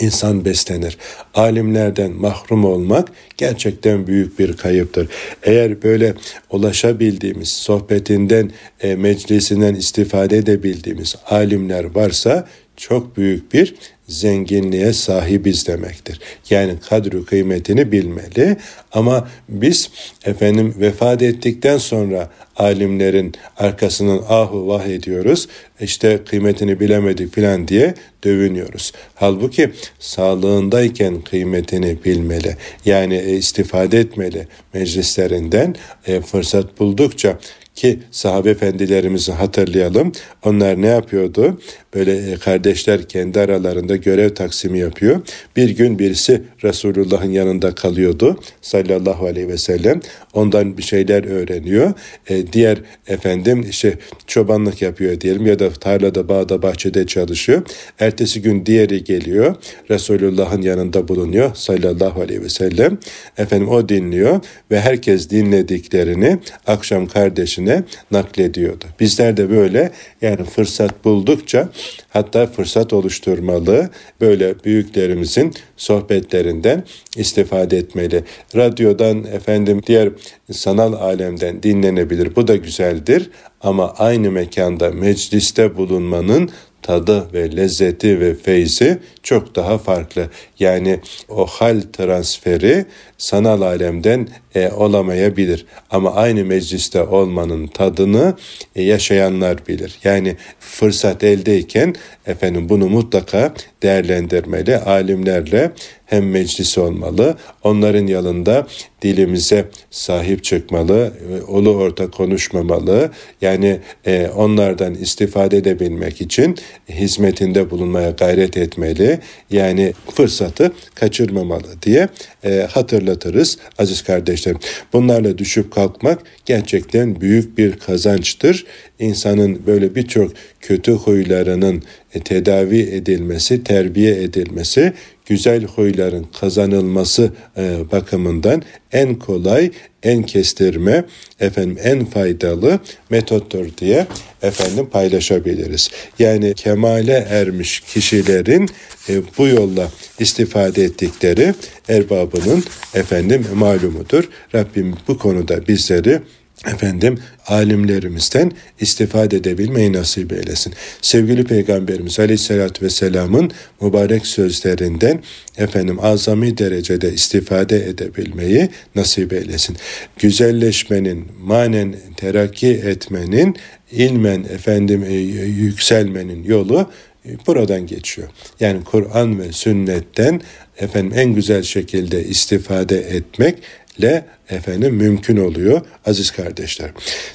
insan 0.00 0.44
beslenir. 0.44 0.98
Alimlerden 1.34 2.10
mahrum 2.10 2.64
olmak 2.64 3.12
gerçekten 3.36 4.06
büyük 4.06 4.38
bir 4.38 4.56
kayıptır. 4.56 5.08
Eğer 5.42 5.82
böyle 5.82 6.14
ulaşabildiğimiz, 6.50 7.48
sohbetinden, 7.48 8.50
e, 8.80 8.96
meclisinden 8.96 9.74
istifade 9.74 10.36
edebildiğimiz 10.36 11.16
alimler 11.26 11.84
varsa 11.84 12.48
çok 12.76 13.16
büyük 13.16 13.52
bir 13.52 13.74
zenginliğe 14.08 14.92
sahibiz 14.92 15.66
demektir. 15.66 16.20
Yani 16.50 16.74
kadru 16.88 17.24
kıymetini 17.24 17.92
bilmeli 17.92 18.56
ama 18.92 19.28
biz 19.48 19.90
efendim 20.24 20.74
vefat 20.78 21.22
ettikten 21.22 21.78
sonra 21.78 22.30
alimlerin 22.56 23.32
arkasının 23.56 24.22
ahu 24.28 24.68
vah 24.68 24.84
ediyoruz. 24.86 25.48
İşte 25.80 26.20
kıymetini 26.28 26.80
bilemedik 26.80 27.34
filan 27.34 27.68
diye 27.68 27.94
dövünüyoruz. 28.24 28.92
Halbuki 29.14 29.70
sağlığındayken 29.98 31.20
kıymetini 31.20 32.04
bilmeli. 32.04 32.56
Yani 32.84 33.14
e, 33.14 33.36
istifade 33.36 33.98
etmeli 33.98 34.48
meclislerinden 34.74 35.74
e, 36.06 36.20
fırsat 36.20 36.80
buldukça 36.80 37.38
ki 37.76 37.98
sahabe 38.10 38.50
efendilerimizi 38.50 39.32
hatırlayalım. 39.32 40.12
Onlar 40.44 40.82
ne 40.82 40.86
yapıyordu? 40.86 41.60
Böyle 41.94 42.30
e, 42.32 42.36
kardeşler 42.36 43.08
kendi 43.08 43.40
aralarında 43.40 43.96
görev 43.96 44.34
taksimi 44.34 44.78
yapıyor. 44.78 45.20
Bir 45.56 45.70
gün 45.70 45.98
birisi 45.98 46.42
Resulullah'ın 46.64 47.30
yanında 47.30 47.74
kalıyordu 47.74 48.40
sallallahu 48.62 49.26
aleyhi 49.26 49.48
ve 49.48 49.58
sellem. 49.58 50.00
Ondan 50.36 50.78
bir 50.78 50.82
şeyler 50.82 51.24
öğreniyor. 51.24 51.92
E, 52.28 52.52
diğer 52.52 52.78
efendim 53.06 53.66
işte 53.70 53.98
çobanlık 54.26 54.82
yapıyor 54.82 55.20
diyelim 55.20 55.46
ya 55.46 55.58
da 55.58 55.70
tarlada, 55.70 56.28
bağda, 56.28 56.62
bahçede 56.62 57.06
çalışıyor. 57.06 57.62
Ertesi 57.98 58.42
gün 58.42 58.66
diğeri 58.66 59.04
geliyor. 59.04 59.54
Resulullah'ın 59.90 60.62
yanında 60.62 61.08
bulunuyor 61.08 61.54
sallallahu 61.54 62.20
aleyhi 62.20 62.42
ve 62.42 62.48
sellem. 62.48 62.98
Efendim 63.38 63.68
o 63.68 63.88
dinliyor 63.88 64.40
ve 64.70 64.80
herkes 64.80 65.30
dinlediklerini 65.30 66.38
akşam 66.66 67.06
kardeşine 67.06 67.82
naklediyordu. 68.10 68.84
Bizler 69.00 69.36
de 69.36 69.50
böyle 69.50 69.90
yani 70.22 70.44
fırsat 70.44 71.04
buldukça 71.04 71.68
hatta 72.08 72.46
fırsat 72.46 72.92
oluşturmalı. 72.92 73.90
Böyle 74.20 74.64
büyüklerimizin 74.64 75.52
sohbetlerinden 75.76 76.84
istifade 77.16 77.76
etmeli. 77.76 78.24
Radyodan 78.56 79.24
efendim 79.24 79.82
diğer 79.86 80.08
sanal 80.52 80.92
alemden 80.92 81.62
dinlenebilir. 81.62 82.36
Bu 82.36 82.48
da 82.48 82.56
güzeldir 82.56 83.30
ama 83.60 83.94
aynı 83.98 84.30
mekanda 84.30 84.90
mecliste 84.90 85.76
bulunmanın 85.76 86.50
tadı 86.82 87.32
ve 87.32 87.56
lezzeti 87.56 88.20
ve 88.20 88.34
feyzi 88.34 88.98
çok 89.22 89.54
daha 89.54 89.78
farklı. 89.78 90.30
Yani 90.58 91.00
o 91.28 91.46
hal 91.46 91.80
transferi 91.92 92.86
sanal 93.18 93.60
alemden 93.60 94.28
e, 94.54 94.70
olamayabilir. 94.70 95.66
Ama 95.90 96.14
aynı 96.14 96.44
mecliste 96.44 97.02
olmanın 97.02 97.66
tadını 97.66 98.34
e, 98.76 98.82
yaşayanlar 98.82 99.66
bilir. 99.68 99.98
Yani 100.04 100.36
fırsat 100.60 101.24
eldeyken 101.24 101.94
efendim 102.26 102.68
bunu 102.68 102.88
mutlaka 102.88 103.54
değerlendirmeli. 103.82 104.76
Alimlerle 104.76 105.72
hem 106.06 106.30
meclis 106.30 106.78
olmalı, 106.78 107.36
onların 107.62 108.06
yanında 108.06 108.66
dilimize 109.02 109.68
sahip 109.90 110.44
çıkmalı, 110.44 111.12
olu 111.48 111.70
orta 111.70 112.10
konuşmamalı. 112.10 113.10
Yani 113.42 113.80
e, 114.06 114.28
onlardan 114.36 114.94
istifade 114.94 115.56
edebilmek 115.56 116.20
için 116.20 116.56
hizmetinde 116.88 117.70
bulunmaya 117.70 118.10
gayret 118.10 118.56
etmeli. 118.56 119.18
Yani 119.50 119.92
fırsatı 120.14 120.72
kaçırmamalı 120.94 121.82
diye 121.82 122.08
e, 122.44 122.60
hatırlatırız 123.06 123.58
aziz 123.78 124.02
kardeşlerim. 124.02 124.58
Bunlarla 124.92 125.38
düşüp 125.38 125.72
kalkmak 125.72 126.18
gerçekten 126.44 127.20
büyük 127.20 127.58
bir 127.58 127.72
kazançtır. 127.78 128.66
İnsanın 128.98 129.66
böyle 129.66 129.94
birçok 129.94 130.32
kötü 130.60 130.92
huylarının 130.92 131.82
e, 132.14 132.20
tedavi 132.20 132.80
edilmesi, 132.80 133.64
terbiye 133.64 134.22
edilmesi 134.22 134.92
güzel 135.26 135.64
huyların 135.64 136.26
kazanılması 136.40 137.32
e, 137.56 137.78
bakımından 137.92 138.62
en 138.92 139.14
kolay, 139.14 139.70
en 140.02 140.22
kestirme, 140.22 141.04
efendim 141.40 141.78
en 141.82 142.04
faydalı 142.04 142.80
metottur 143.10 143.66
diye 143.78 144.06
efendim 144.42 144.86
paylaşabiliriz. 144.86 145.90
Yani 146.18 146.54
kemale 146.54 147.26
ermiş 147.30 147.80
kişilerin 147.80 148.68
e, 149.08 149.22
bu 149.38 149.46
yolla 149.46 149.90
istifade 150.18 150.84
ettikleri 150.84 151.54
erbabının 151.88 152.64
efendim 152.94 153.46
malumudur. 153.54 154.28
Rabbim 154.54 154.94
bu 155.08 155.18
konuda 155.18 155.66
bizleri 155.66 156.20
efendim 156.64 157.18
alimlerimizden 157.46 158.52
istifade 158.80 159.36
edebilmeyi 159.36 159.92
nasip 159.92 160.32
eylesin. 160.32 160.72
Sevgili 161.02 161.44
Peygamberimiz 161.44 162.18
Aleyhisselatü 162.18 162.84
Vesselam'ın 162.84 163.50
mübarek 163.80 164.26
sözlerinden 164.26 165.22
efendim 165.56 166.04
azami 166.04 166.58
derecede 166.58 167.12
istifade 167.12 167.86
edebilmeyi 167.88 168.68
nasip 168.94 169.32
eylesin. 169.32 169.76
Güzelleşmenin, 170.18 171.26
manen 171.40 171.94
terakki 172.16 172.68
etmenin, 172.68 173.56
ilmen 173.92 174.44
efendim 174.44 175.04
e, 175.04 175.14
yükselmenin 175.14 176.44
yolu 176.44 176.90
e, 177.28 177.46
buradan 177.46 177.86
geçiyor. 177.86 178.28
Yani 178.60 178.84
Kur'an 178.84 179.40
ve 179.40 179.52
sünnetten 179.52 180.40
efendim 180.78 181.12
en 181.18 181.34
güzel 181.34 181.62
şekilde 181.62 182.24
istifade 182.24 182.98
etmek 182.98 183.58
ile 183.98 184.24
efendim 184.50 184.94
mümkün 184.94 185.36
oluyor 185.36 185.80
aziz 186.04 186.30
kardeşler. 186.30 186.90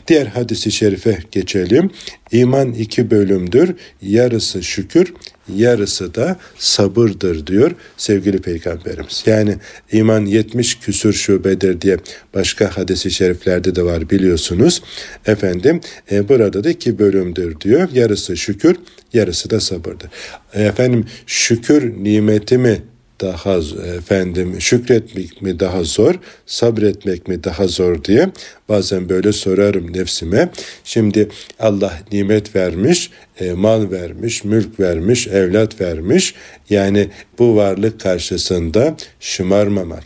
Diğer 0.08 0.26
hadisi 0.26 0.72
şerife 0.72 1.18
geçelim. 1.32 1.90
İman 2.32 2.74
iki 2.74 3.12
bölümdür. 3.12 3.76
Yarısı 4.02 4.64
şükür, 4.64 5.14
yarısı 5.56 6.16
da 6.16 6.38
sabırdır 6.58 7.48
diyor 7.48 7.72
sevgili 7.98 8.42
peygamberimiz. 8.42 9.24
Yani 9.26 9.56
iman 9.92 10.26
70 10.26 10.80
küsür 10.80 11.14
şubedir 11.14 11.82
diye 11.82 11.98
başka 12.34 12.78
hadisi 12.78 13.12
şeriflerde 13.12 13.76
de 13.76 13.84
var 13.84 14.10
biliyorsunuz. 14.10 14.84
Efendim 15.26 15.82
e, 16.12 16.30
burada 16.30 16.64
da 16.64 16.70
iki 16.70 17.00
bölümdür 17.00 17.60
diyor. 17.60 17.90
Yarısı 17.94 18.38
şükür, 18.38 18.76
yarısı 19.14 19.50
da 19.50 19.60
sabırdır. 19.60 20.10
E, 20.54 20.64
efendim 20.64 21.06
şükür 21.26 22.04
nimeti 22.04 22.58
mi 22.58 22.82
daha 23.22 23.58
efendim 23.98 24.62
şükretmek 24.62 25.42
mi 25.42 25.60
daha 25.60 25.84
zor, 25.84 26.16
sabretmek 26.46 27.28
mi 27.28 27.44
daha 27.44 27.68
zor 27.68 28.04
diye 28.04 28.30
bazen 28.70 29.10
böyle 29.10 29.32
sorarım 29.32 29.94
nefsime. 29.94 30.50
Şimdi 30.84 31.30
Allah 31.60 31.94
nimet 32.12 32.56
vermiş, 32.56 33.12
e, 33.40 33.54
mal 33.54 33.92
vermiş, 33.92 34.44
mülk 34.44 34.80
vermiş, 34.80 35.28
evlat 35.28 35.82
vermiş. 35.82 36.36
Yani 36.70 37.10
bu 37.40 37.56
varlık 37.56 38.00
karşısında 38.00 38.96
şımarmamak, 39.20 40.04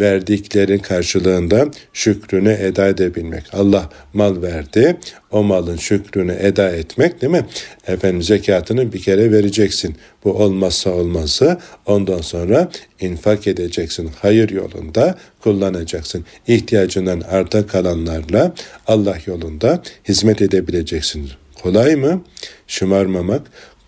verdiklerin 0.00 0.78
karşılığında 0.78 1.68
şükrünü 1.92 2.52
eda 2.52 2.88
edebilmek. 2.88 3.54
Allah 3.54 3.90
mal 4.12 4.42
verdi, 4.42 4.96
o 5.30 5.42
malın 5.42 5.76
şükrünü 5.76 6.36
eda 6.40 6.70
etmek 6.70 7.22
değil 7.22 7.32
mi? 7.32 7.46
Efendim 7.86 8.22
zekatını 8.22 8.92
bir 8.92 9.02
kere 9.02 9.32
vereceksin. 9.32 9.96
Bu 10.24 10.32
olmazsa 10.32 10.90
olmazsa 10.90 11.60
ondan 11.86 12.20
sonra 12.20 12.68
infak 13.00 13.46
edeceksin. 13.46 14.10
Hayır 14.22 14.50
yolunda 14.50 15.18
kullanacaksın. 15.40 16.24
İhtiyacından 16.46 17.20
arta 17.20 17.66
kalanlarla 17.66 18.52
Allah 18.86 19.18
yolunda 19.26 19.82
hizmet 20.08 20.42
edebileceksin. 20.42 21.30
Kolay 21.62 21.96
mı? 21.96 22.22
Şımarmamak. 22.66 23.42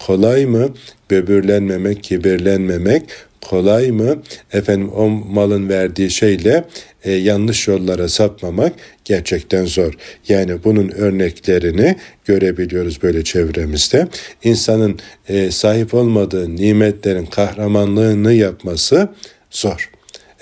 Kolay 0.06 0.46
mı? 0.46 0.68
Böbürlenmemek, 1.10 2.02
kibirlenmemek, 2.02 3.02
kolay 3.40 3.90
mı? 3.90 4.22
Efendim 4.52 4.90
o 4.92 5.08
malın 5.08 5.68
verdiği 5.68 6.10
şeyle 6.10 6.64
e, 7.04 7.12
yanlış 7.12 7.68
yollara 7.68 8.08
sapmamak 8.08 8.72
gerçekten 9.04 9.66
zor. 9.66 9.94
Yani 10.28 10.64
bunun 10.64 10.88
örneklerini 10.88 11.96
görebiliyoruz 12.24 13.02
böyle 13.02 13.24
çevremizde. 13.24 14.08
İnsanın 14.44 14.98
e, 15.28 15.50
sahip 15.50 15.94
olmadığı 15.94 16.56
nimetlerin 16.56 17.26
kahramanlığını 17.26 18.32
yapması 18.32 19.08
zor. 19.50 19.90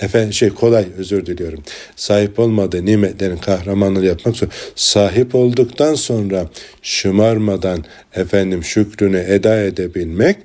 Efendim 0.01 0.33
şey 0.33 0.49
kolay 0.49 0.87
özür 0.99 1.27
diliyorum. 1.27 1.63
Sahip 1.97 2.39
olmadığı 2.39 2.87
nimetlerin 2.87 3.37
kahramanlığı 3.37 4.05
yapmak 4.07 4.37
zor. 4.37 4.49
Sahip 4.75 5.35
olduktan 5.35 5.95
sonra 5.95 6.49
şımarmadan 6.83 7.85
efendim 8.15 8.65
şükrünü 8.65 9.19
eda 9.29 9.61
edebilmek 9.61 10.37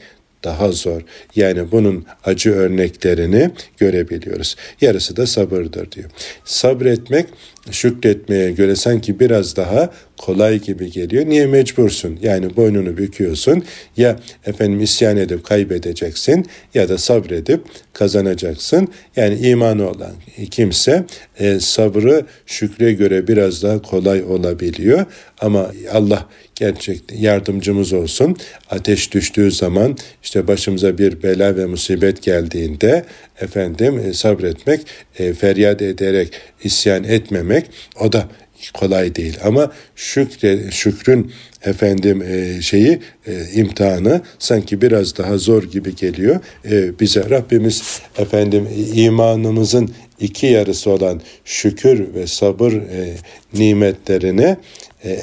daha 0.43 0.71
zor. 0.71 1.01
Yani 1.35 1.71
bunun 1.71 2.05
acı 2.23 2.51
örneklerini 2.51 3.51
görebiliyoruz. 3.77 4.55
Yarısı 4.81 5.17
da 5.17 5.27
sabırdır 5.27 5.91
diyor. 5.91 6.09
Sabretmek 6.45 7.25
şükretmeye 7.71 8.51
göre 8.51 8.75
sanki 8.75 9.19
biraz 9.19 9.55
daha 9.55 9.89
kolay 10.17 10.59
gibi 10.59 10.91
geliyor. 10.91 11.25
Niye 11.25 11.47
mecbursun? 11.47 12.19
Yani 12.21 12.55
boynunu 12.55 12.97
büküyorsun. 12.97 13.63
Ya 13.97 14.19
efendim 14.45 14.81
isyan 14.81 15.17
edip 15.17 15.43
kaybedeceksin 15.43 16.45
ya 16.73 16.89
da 16.89 16.97
sabredip 16.97 17.61
kazanacaksın. 17.93 18.87
Yani 19.15 19.35
imanı 19.35 19.89
olan 19.89 20.11
kimse 20.51 21.05
e, 21.39 21.59
sabrı 21.59 22.25
şükre 22.45 22.93
göre 22.93 23.27
biraz 23.27 23.63
daha 23.63 23.81
kolay 23.81 24.23
olabiliyor. 24.23 25.05
Ama 25.41 25.71
Allah 25.91 26.29
gerçekten 26.55 27.17
yardımcımız 27.17 27.93
olsun. 27.93 28.37
Ateş 28.69 29.13
düştüğü 29.13 29.51
zaman 29.51 29.97
işte 30.23 30.47
başımıza 30.47 30.97
bir 30.97 31.23
bela 31.23 31.55
ve 31.55 31.65
musibet 31.65 32.21
geldiğinde 32.21 33.05
efendim 33.41 33.99
e, 33.99 34.13
sabretmek, 34.13 34.81
e, 35.19 35.33
feryat 35.33 35.81
ederek 35.81 36.33
isyan 36.63 37.03
etmemek 37.03 37.65
o 37.99 38.13
da 38.13 38.27
kolay 38.73 39.15
değil. 39.15 39.37
Ama 39.43 39.71
şükre, 39.95 40.71
şükrün 40.71 41.31
efendim 41.65 42.21
e, 42.21 42.61
şeyi 42.61 42.99
e, 43.27 43.45
imtihanı 43.53 44.21
sanki 44.39 44.81
biraz 44.81 45.17
daha 45.17 45.37
zor 45.37 45.63
gibi 45.63 45.95
geliyor. 45.95 46.39
E, 46.71 46.99
bize 46.99 47.29
Rabbimiz 47.29 48.01
efendim 48.17 48.67
imanımızın 48.93 49.91
iki 50.19 50.45
yarısı 50.45 50.89
olan 50.89 51.21
şükür 51.45 52.13
ve 52.13 52.27
sabır 52.27 52.71
e, 52.71 53.13
nimetlerine 53.53 54.57
e, 55.03 55.17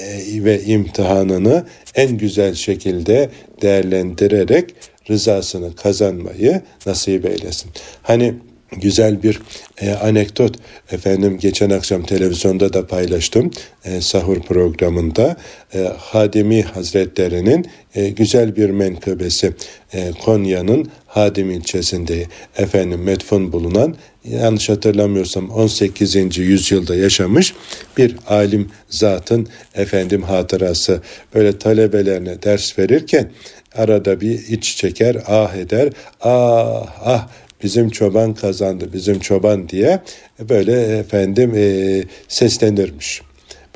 ve 0.44 0.62
imtihanını 0.62 1.64
en 1.94 2.18
güzel 2.18 2.55
şekilde 2.55 3.31
değerlendirerek 3.62 4.75
rızasını 5.11 5.77
kazanmayı 5.77 6.62
nasip 6.87 7.27
eylesin. 7.27 7.70
Hani 8.03 8.35
güzel 8.77 9.23
bir 9.23 9.40
e, 9.81 9.90
anekdot 9.90 10.57
efendim 10.92 11.38
geçen 11.38 11.70
akşam 11.70 12.03
televizyonda 12.03 12.73
da 12.73 12.87
paylaştım 12.87 13.51
e, 13.85 14.01
sahur 14.01 14.40
programında 14.40 15.37
e, 15.75 15.92
Hadimi 15.99 16.62
Hazretlerinin 16.62 17.66
e, 17.94 18.09
güzel 18.09 18.57
bir 18.57 18.70
menkıbesi 18.70 19.53
e, 19.92 20.12
Konya'nın 20.25 20.88
Hadim 21.07 21.51
ilçesinde 21.51 22.27
efendim 22.57 23.03
metfun 23.03 23.53
bulunan 23.53 23.96
yanlış 24.25 24.68
hatırlamıyorsam 24.68 25.51
18. 25.51 26.38
yüzyılda 26.38 26.96
yaşamış 26.96 27.55
bir 27.96 28.16
alim 28.27 28.70
zatın 28.88 29.49
efendim 29.75 30.23
hatırası 30.23 31.03
böyle 31.35 31.59
talebelerine 31.59 32.42
ders 32.42 32.79
verirken 32.79 33.31
arada 33.74 34.20
bir 34.20 34.48
iç 34.48 34.76
çeker 34.76 35.16
ah 35.26 35.54
eder 35.54 35.92
ah 36.20 36.87
ah 37.04 37.28
bizim 37.62 37.90
çoban 37.90 38.35
kazandı, 38.35 38.90
bizim 38.92 39.18
çoban 39.18 39.68
diye 39.68 40.00
böyle 40.48 40.98
efendim 40.98 41.52
e, 41.56 42.02
seslenirmiş. 42.28 43.22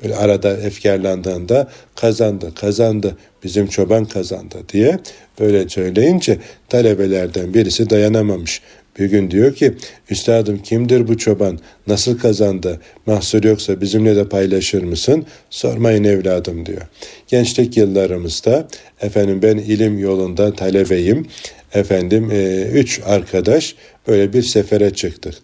Böyle 0.02 0.16
arada 0.16 0.56
efkarlandığında 0.56 1.68
kazandı, 1.94 2.52
kazandı, 2.54 3.16
bizim 3.44 3.66
çoban 3.66 4.04
kazandı 4.04 4.56
diye 4.72 4.98
böyle 5.40 5.68
söyleyince 5.68 6.38
talebelerden 6.68 7.54
birisi 7.54 7.90
dayanamamış. 7.90 8.62
Bir 8.98 9.06
gün 9.06 9.30
diyor 9.30 9.54
ki 9.54 9.74
üstadım 10.10 10.58
kimdir 10.58 11.08
bu 11.08 11.18
çoban 11.18 11.58
nasıl 11.86 12.18
kazandı 12.18 12.80
mahsur 13.06 13.44
yoksa 13.44 13.80
bizimle 13.80 14.16
de 14.16 14.28
paylaşır 14.28 14.82
mısın 14.82 15.26
sormayın 15.50 16.04
evladım 16.04 16.66
diyor. 16.66 16.82
Gençlik 17.28 17.76
yıllarımızda 17.76 18.68
efendim 19.00 19.42
ben 19.42 19.58
ilim 19.58 19.98
yolunda 19.98 20.54
talebeyim 20.54 21.26
efendim 21.74 22.30
e, 22.32 22.62
üç 22.62 23.00
arkadaş 23.06 23.74
böyle 24.08 24.32
bir 24.32 24.42
sefere 24.42 24.90
çıktık. 24.90 25.34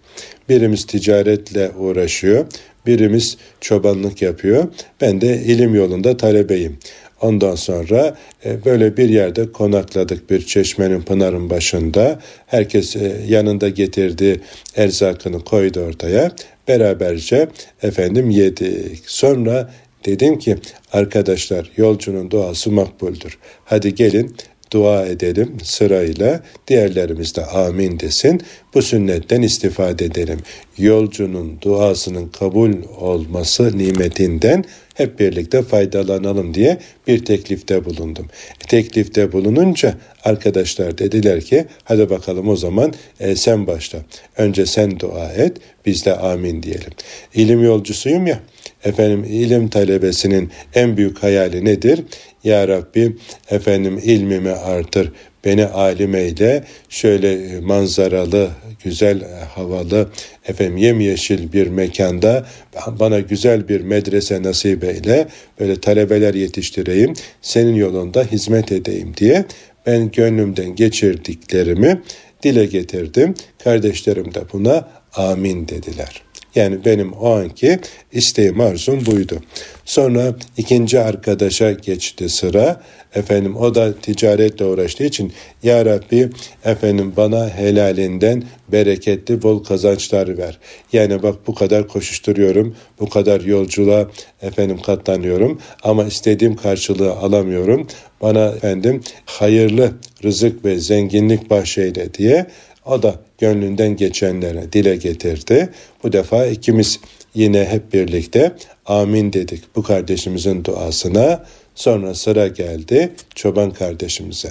Birimiz 0.48 0.86
ticaretle 0.86 1.70
uğraşıyor, 1.70 2.46
birimiz 2.86 3.36
çobanlık 3.60 4.22
yapıyor. 4.22 4.68
Ben 5.00 5.20
de 5.20 5.42
ilim 5.42 5.74
yolunda 5.74 6.16
talebeyim. 6.16 6.78
Ondan 7.20 7.54
sonra 7.54 8.16
e, 8.44 8.64
böyle 8.64 8.96
bir 8.96 9.08
yerde 9.08 9.52
konakladık 9.52 10.30
bir 10.30 10.46
çeşmenin 10.46 11.02
pınarın 11.02 11.50
başında. 11.50 12.18
Herkes 12.46 12.96
e, 12.96 13.16
yanında 13.28 13.68
getirdiği 13.68 14.40
erzakını 14.76 15.44
koydu 15.44 15.80
ortaya. 15.80 16.32
Beraberce 16.68 17.48
efendim 17.82 18.30
yedik. 18.30 19.02
Sonra 19.06 19.70
dedim 20.04 20.38
ki 20.38 20.56
arkadaşlar 20.92 21.70
yolcunun 21.76 22.30
duası 22.30 22.70
makbuldür. 22.70 23.38
Hadi 23.64 23.94
gelin 23.94 24.36
dua 24.72 25.06
edelim 25.06 25.56
sırayla. 25.62 26.42
Diğerlerimiz 26.68 27.36
de 27.36 27.46
amin 27.46 28.00
desin. 28.00 28.42
Bu 28.74 28.82
sünnetten 28.82 29.42
istifade 29.42 30.04
edelim. 30.04 30.38
Yolcunun 30.78 31.58
duasının 31.62 32.28
kabul 32.28 32.72
olması 33.00 33.78
nimetinden 33.78 34.64
hep 34.94 35.20
birlikte 35.20 35.62
faydalanalım 35.62 36.54
diye 36.54 36.78
bir 37.06 37.24
teklifte 37.24 37.84
bulundum. 37.84 38.26
E, 38.64 38.68
teklifte 38.68 39.32
bulununca 39.32 39.94
arkadaşlar 40.24 40.98
dediler 40.98 41.40
ki 41.40 41.66
hadi 41.84 42.10
bakalım 42.10 42.48
o 42.48 42.56
zaman 42.56 42.92
e, 43.20 43.36
sen 43.36 43.66
başla. 43.66 43.98
Önce 44.36 44.66
sen 44.66 45.00
dua 45.00 45.32
et 45.32 45.56
biz 45.86 46.04
de 46.06 46.16
amin 46.16 46.62
diyelim. 46.62 46.90
İlim 47.34 47.64
yolcusuyum 47.64 48.26
ya 48.26 48.40
efendim 48.84 49.24
ilim 49.24 49.68
talebesinin 49.68 50.50
en 50.74 50.96
büyük 50.96 51.22
hayali 51.22 51.64
nedir? 51.64 52.04
Ya 52.44 52.68
Rabbi 52.68 53.16
efendim 53.50 54.00
ilmimi 54.04 54.50
artır, 54.50 55.12
beni 55.44 55.66
alim 55.66 56.14
eyle, 56.14 56.64
şöyle 56.88 57.60
manzaralı, 57.60 58.50
güzel, 58.84 59.20
havalı, 59.54 60.08
efendim 60.48 60.76
yemyeşil 60.76 61.52
bir 61.52 61.66
mekanda 61.66 62.46
bana 62.86 63.20
güzel 63.20 63.68
bir 63.68 63.80
medrese 63.80 64.42
nasip 64.42 64.84
eyle, 64.84 65.28
böyle 65.60 65.80
talebeler 65.80 66.34
yetiştireyim, 66.34 67.12
senin 67.42 67.74
yolunda 67.74 68.24
hizmet 68.24 68.72
edeyim 68.72 69.14
diye 69.16 69.44
ben 69.86 70.10
gönlümden 70.10 70.74
geçirdiklerimi 70.74 72.02
dile 72.42 72.66
getirdim. 72.66 73.34
Kardeşlerim 73.64 74.34
de 74.34 74.40
buna 74.52 74.88
amin 75.16 75.68
dediler.'' 75.68 76.29
Yani 76.54 76.84
benim 76.84 77.12
o 77.12 77.30
anki 77.30 77.78
isteğim 78.12 78.60
arzum 78.60 79.06
buydu. 79.06 79.38
Sonra 79.84 80.34
ikinci 80.56 81.00
arkadaşa 81.00 81.72
geçti 81.72 82.28
sıra. 82.28 82.80
Efendim 83.14 83.56
o 83.56 83.74
da 83.74 83.94
ticaretle 83.94 84.64
uğraştığı 84.64 85.04
için 85.04 85.32
Ya 85.62 85.84
Rabbi 85.84 86.30
efendim 86.64 87.12
bana 87.16 87.48
helalinden 87.48 88.42
bereketli 88.68 89.42
bol 89.42 89.64
kazançlar 89.64 90.38
ver. 90.38 90.58
Yani 90.92 91.22
bak 91.22 91.36
bu 91.46 91.54
kadar 91.54 91.88
koşuşturuyorum, 91.88 92.76
bu 93.00 93.08
kadar 93.08 93.40
yolculuğa 93.40 94.10
efendim 94.42 94.78
katlanıyorum 94.82 95.60
ama 95.82 96.04
istediğim 96.04 96.56
karşılığı 96.56 97.12
alamıyorum. 97.12 97.86
Bana 98.22 98.46
efendim 98.46 99.02
hayırlı 99.24 99.92
rızık 100.24 100.64
ve 100.64 100.78
zenginlik 100.78 101.50
bahşeyle 101.50 102.14
diye 102.14 102.46
o 102.86 103.02
da 103.02 103.14
gönlünden 103.40 103.96
geçenlere 103.96 104.72
dile 104.72 104.96
getirdi. 104.96 105.68
Bu 106.02 106.12
defa 106.12 106.46
ikimiz 106.46 107.00
yine 107.34 107.64
hep 107.64 107.92
birlikte 107.92 108.52
amin 108.86 109.32
dedik 109.32 109.76
bu 109.76 109.82
kardeşimizin 109.82 110.64
duasına. 110.64 111.44
Sonra 111.74 112.14
sıra 112.14 112.48
geldi 112.48 113.12
çoban 113.34 113.70
kardeşimize. 113.70 114.48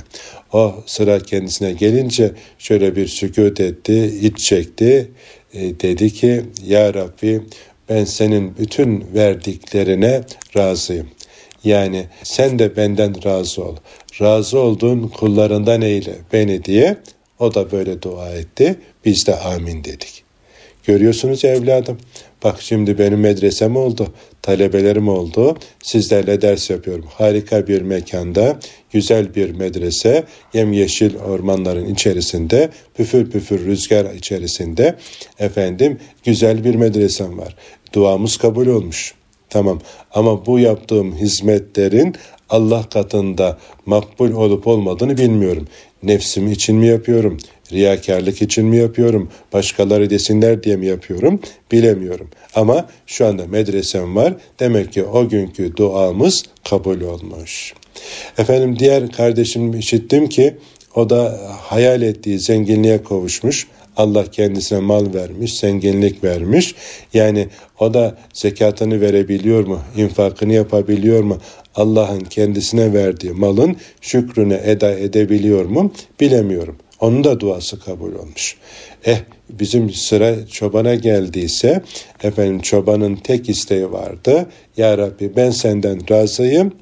O 0.53 0.75
sıra 0.85 1.19
kendisine 1.19 1.71
gelince 1.73 2.31
şöyle 2.59 2.95
bir 2.95 3.07
sükut 3.07 3.59
etti, 3.59 4.19
iç 4.21 4.39
çekti. 4.39 5.11
E, 5.53 5.79
dedi 5.79 6.13
ki 6.13 6.41
Ya 6.65 6.93
Rabbi 6.93 7.41
ben 7.89 8.05
senin 8.05 8.57
bütün 8.57 9.05
verdiklerine 9.13 10.21
razıyım. 10.57 11.07
Yani 11.63 12.05
sen 12.23 12.59
de 12.59 12.75
benden 12.75 13.25
razı 13.25 13.63
ol. 13.63 13.75
Razı 14.21 14.59
olduğun 14.59 15.07
kullarından 15.07 15.81
eyle 15.81 16.15
beni 16.33 16.63
diye 16.63 16.97
o 17.39 17.53
da 17.53 17.71
böyle 17.71 18.01
dua 18.01 18.29
etti. 18.29 18.75
Biz 19.05 19.27
de 19.27 19.35
amin 19.35 19.83
dedik. 19.83 20.23
Görüyorsunuz 20.83 21.45
evladım. 21.45 21.97
Bak 22.43 22.61
şimdi 22.61 22.99
benim 22.99 23.19
medresem 23.19 23.75
oldu, 23.75 24.07
talebelerim 24.41 25.07
oldu. 25.07 25.57
Sizlerle 25.83 26.41
ders 26.41 26.69
yapıyorum. 26.69 27.05
Harika 27.13 27.67
bir 27.67 27.81
mekanda, 27.81 28.59
güzel 28.91 29.35
bir 29.35 29.49
medrese, 29.51 30.23
yemyeşil 30.53 31.17
ormanların 31.17 31.93
içerisinde, 31.93 32.69
püfür 32.95 33.31
püfür 33.31 33.65
rüzgar 33.65 34.13
içerisinde 34.13 34.95
efendim 35.39 35.99
güzel 36.23 36.63
bir 36.63 36.75
medresem 36.75 37.37
var. 37.37 37.55
Duamız 37.93 38.37
kabul 38.37 38.67
olmuş. 38.67 39.13
Tamam 39.49 39.79
ama 40.13 40.45
bu 40.45 40.59
yaptığım 40.59 41.15
hizmetlerin 41.15 42.15
Allah 42.49 42.89
katında 42.89 43.57
makbul 43.85 44.31
olup 44.31 44.67
olmadığını 44.67 45.17
bilmiyorum. 45.17 45.67
Nefsim 46.03 46.51
için 46.51 46.75
mi 46.75 46.87
yapıyorum? 46.87 47.37
Riyakarlık 47.71 48.41
için 48.41 48.65
mi 48.65 48.77
yapıyorum? 48.77 49.29
Başkaları 49.53 50.09
desinler 50.09 50.63
diye 50.63 50.75
mi 50.75 50.85
yapıyorum? 50.85 51.39
Bilemiyorum. 51.71 52.29
Ama 52.55 52.89
şu 53.07 53.25
anda 53.25 53.47
medresem 53.47 54.15
var. 54.15 54.33
Demek 54.59 54.93
ki 54.93 55.03
o 55.03 55.29
günkü 55.29 55.77
duamız 55.77 56.43
kabul 56.69 57.01
olmuş. 57.01 57.73
Efendim 58.37 58.79
diğer 58.79 59.11
kardeşim 59.11 59.73
işittim 59.79 60.29
ki 60.29 60.55
O 60.95 61.09
da 61.09 61.39
hayal 61.61 62.01
ettiği 62.01 62.39
zenginliğe 62.39 63.03
kavuşmuş. 63.03 63.67
Allah 63.97 64.25
kendisine 64.31 64.79
mal 64.79 65.13
vermiş, 65.13 65.59
zenginlik 65.59 66.23
vermiş. 66.23 66.75
Yani 67.13 67.47
o 67.79 67.93
da 67.93 68.17
zekatını 68.33 69.01
verebiliyor 69.01 69.67
mu? 69.67 69.79
infakını 69.97 70.53
yapabiliyor 70.53 71.23
mu? 71.23 71.37
Allah'ın 71.79 72.19
kendisine 72.19 72.93
verdiği 72.93 73.31
malın 73.31 73.75
şükrünü 74.01 74.61
eda 74.63 74.91
edebiliyor 74.91 75.65
mu? 75.65 75.91
Bilemiyorum. 76.19 76.75
Onun 76.99 77.23
da 77.23 77.39
duası 77.39 77.79
kabul 77.79 78.13
olmuş. 78.13 78.57
Eh 79.05 79.19
bizim 79.49 79.89
sıra 79.89 80.47
çobana 80.47 80.95
geldiyse 80.95 81.83
efendim 82.23 82.59
çobanın 82.59 83.15
tek 83.15 83.49
isteği 83.49 83.91
vardı. 83.91 84.45
Ya 84.77 84.97
Rabbi 84.97 85.35
ben 85.35 85.51
senden 85.51 86.09
razıyım 86.09 86.73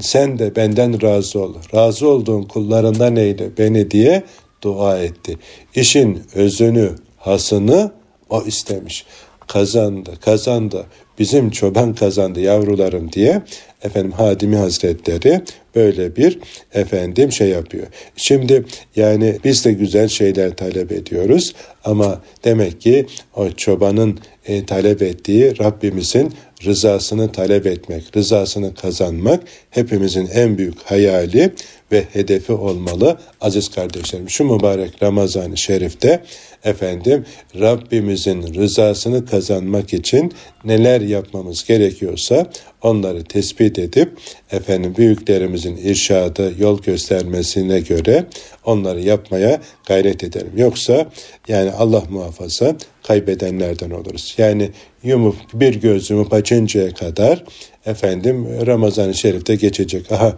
sen 0.00 0.38
de 0.38 0.56
benden 0.56 1.02
razı 1.02 1.40
ol. 1.40 1.54
Razı 1.74 2.08
olduğun 2.08 2.42
kullarından 2.42 3.16
eyle 3.16 3.58
beni 3.58 3.90
diye 3.90 4.22
dua 4.62 4.98
etti. 4.98 5.38
İşin 5.74 6.22
özünü, 6.34 6.90
hasını 7.16 7.92
o 8.30 8.42
istemiş. 8.42 9.06
Kazandı, 9.46 10.10
kazandı. 10.20 10.86
Bizim 11.18 11.50
çoban 11.50 11.94
kazandı 11.94 12.40
yavrularım 12.40 13.12
diye 13.12 13.42
efendim 13.82 14.12
Hadimi 14.12 14.56
Hazretleri 14.56 15.40
böyle 15.74 16.16
bir 16.16 16.38
efendim 16.74 17.32
şey 17.32 17.48
yapıyor. 17.48 17.86
Şimdi 18.16 18.64
yani 18.96 19.38
biz 19.44 19.64
de 19.64 19.72
güzel 19.72 20.08
şeyler 20.08 20.56
talep 20.56 20.92
ediyoruz 20.92 21.54
ama 21.84 22.22
demek 22.44 22.80
ki 22.80 23.06
o 23.36 23.50
çobanın 23.50 24.18
e, 24.46 24.66
talep 24.66 25.02
ettiği 25.02 25.58
Rabbimizin 25.58 26.32
rızasını 26.64 27.32
talep 27.32 27.66
etmek, 27.66 28.16
rızasını 28.16 28.74
kazanmak 28.74 29.42
hepimizin 29.70 30.26
en 30.26 30.58
büyük 30.58 30.82
hayali 30.82 31.52
ve 31.92 32.04
hedefi 32.12 32.52
olmalı 32.52 33.18
aziz 33.40 33.68
kardeşlerim. 33.68 34.30
Şu 34.30 34.44
mübarek 34.44 35.02
Ramazan-ı 35.02 35.56
Şerif'te 35.56 36.22
efendim 36.64 37.24
Rabbimizin 37.60 38.54
rızasını 38.54 39.26
kazanmak 39.26 39.94
için 39.94 40.32
neler 40.64 41.00
yapmamız 41.00 41.64
gerekiyorsa 41.64 42.46
onları 42.82 43.24
tespit 43.24 43.78
edip 43.78 44.12
efendim 44.50 44.94
büyüklerimizin 44.96 45.76
irşadı, 45.76 46.52
yol 46.58 46.82
göstermesine 46.82 47.80
göre 47.80 48.24
onları 48.64 49.00
yapmaya 49.00 49.60
gayret 49.86 50.24
edelim. 50.24 50.52
Yoksa 50.56 51.06
yani 51.48 51.70
Allah 51.70 52.02
muhafaza 52.10 52.76
kaybedenlerden 53.02 53.90
oluruz. 53.90 54.34
Yani 54.38 54.70
yumup 55.02 55.36
bir 55.54 55.74
göz 55.74 56.10
yumup 56.10 56.32
açıncaya 56.32 56.94
kadar 56.94 57.44
efendim 57.86 58.66
Ramazan-ı 58.66 59.14
Şerif'te 59.14 59.54
geçecek. 59.54 60.12
Aha 60.12 60.36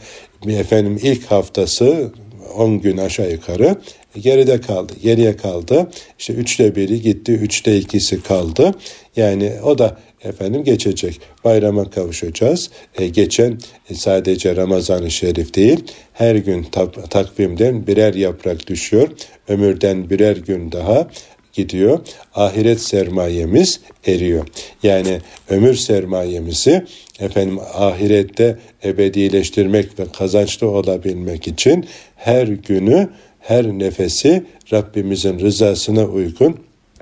efendim 0.49 1.01
ilk 1.03 1.25
haftası 1.25 2.13
10 2.55 2.81
gün 2.81 2.97
aşağı 2.97 3.31
yukarı 3.31 3.77
geride 4.21 4.61
kaldı. 4.61 4.93
Geriye 5.03 5.37
kaldı. 5.37 5.91
İşte 6.19 6.33
üçte 6.33 6.77
biri 6.77 7.03
gitti, 7.03 7.33
üçte 7.33 7.79
ikisi 7.79 8.23
kaldı. 8.23 8.75
Yani 9.17 9.53
o 9.65 9.79
da 9.79 9.97
efendim 10.25 10.65
geçecek. 10.65 11.21
Bayrama 11.45 11.91
kavuşacağız. 11.91 12.71
E, 12.99 13.07
geçen 13.09 13.59
e, 13.91 13.95
sadece 13.95 14.57
Ramazan-ı 14.57 15.11
Şerif 15.11 15.55
değil, 15.55 15.85
her 16.13 16.35
gün 16.35 16.67
takvimden 17.11 17.87
birer 17.87 18.15
yaprak 18.15 18.67
düşüyor. 18.67 19.09
Ömürden 19.49 20.11
birer 20.11 20.37
gün 20.37 20.73
daha 20.73 21.09
gidiyor. 21.53 22.01
Ahiret 22.35 22.81
sermayemiz 22.81 23.81
eriyor. 24.07 24.47
Yani 24.83 25.21
ömür 25.49 25.75
sermayemizi 25.75 26.85
efendim 27.21 27.59
ahirette 27.75 28.59
ebedileştirmek 28.85 29.99
ve 29.99 30.05
kazançlı 30.13 30.71
olabilmek 30.71 31.49
için 31.49 31.87
her 32.17 32.47
günü, 32.47 33.09
her 33.41 33.67
nefesi 33.67 34.45
Rabbimizin 34.73 35.39
rızasına 35.39 36.05
uygun 36.05 36.57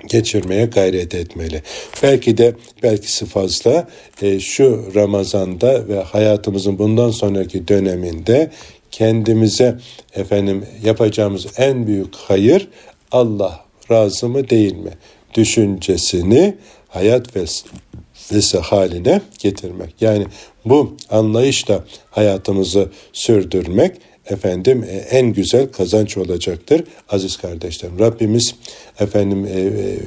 geçirmeye 0.09 0.67
gayret 0.67 1.15
etmeli. 1.15 1.63
Belki 2.03 2.39
de 2.39 2.55
belki 2.83 3.27
fazla 3.27 3.89
e, 4.23 4.41
şu 4.41 4.93
Ramazan'da 4.95 5.89
ve 5.89 6.01
hayatımızın 6.03 6.79
bundan 6.79 7.11
sonraki 7.11 7.69
döneminde 7.69 8.51
kendimize 8.91 9.79
efendim 10.15 10.65
yapacağımız 10.85 11.47
en 11.57 11.87
büyük 11.87 12.15
hayır 12.15 12.69
Allah 13.13 13.65
razı 13.91 14.29
mı 14.29 14.51
değil 14.51 14.75
mi 14.75 14.91
düşüncesini 15.35 16.55
hayat 16.89 17.37
ve 17.37 17.45
vese 18.33 18.59
haline 18.59 19.21
getirmek. 19.39 19.95
Yani 20.01 20.27
bu 20.65 20.97
anlayışla 21.11 21.85
hayatımızı 22.11 22.89
sürdürmek 23.13 23.97
efendim 24.27 24.85
e, 24.85 24.97
en 24.97 25.33
güzel 25.33 25.73
kazanç 25.73 26.17
olacaktır 26.17 26.85
aziz 27.09 27.37
kardeşlerim. 27.37 27.99
Rabbimiz 27.99 28.55
efendim 29.01 29.47
e, 29.47 29.61
e, 29.61 29.99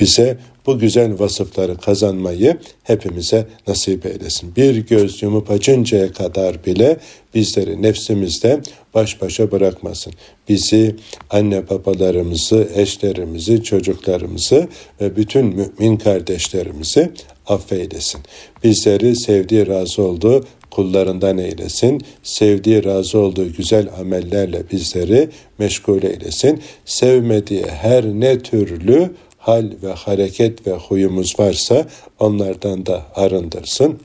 bize 0.00 0.38
bu 0.66 0.78
güzel 0.78 1.18
vasıfları 1.18 1.76
kazanmayı 1.76 2.58
hepimize 2.82 3.46
nasip 3.66 4.06
eylesin. 4.06 4.56
Bir 4.56 4.76
göz 4.76 5.22
yumup 5.22 5.50
açıncaya 5.50 6.12
kadar 6.12 6.64
bile 6.64 6.96
bizleri 7.34 7.82
nefsimizde 7.82 8.60
baş 8.94 9.22
başa 9.22 9.50
bırakmasın. 9.50 10.12
Bizi, 10.48 10.96
anne 11.30 11.70
babalarımızı, 11.70 12.68
eşlerimizi, 12.74 13.62
çocuklarımızı 13.62 14.68
ve 15.00 15.16
bütün 15.16 15.46
mümin 15.46 15.96
kardeşlerimizi 15.96 17.10
affeylesin. 17.46 18.20
Bizleri 18.64 19.16
sevdiği, 19.16 19.66
razı 19.66 20.02
olduğu 20.02 20.44
kullarından 20.70 21.38
eylesin. 21.38 22.02
Sevdiği, 22.22 22.84
razı 22.84 23.18
olduğu 23.18 23.52
güzel 23.52 23.88
amellerle 24.00 24.62
bizleri 24.72 25.28
meşgul 25.58 26.02
eylesin. 26.02 26.62
Sevmediği 26.84 27.64
her 27.66 28.04
ne 28.04 28.38
türlü 28.38 29.10
hal 29.38 29.70
ve 29.82 29.92
hareket 29.92 30.66
ve 30.66 30.72
huyumuz 30.72 31.38
varsa 31.38 31.86
onlardan 32.18 32.86
da 32.86 33.06
arındırsın. 33.14 33.98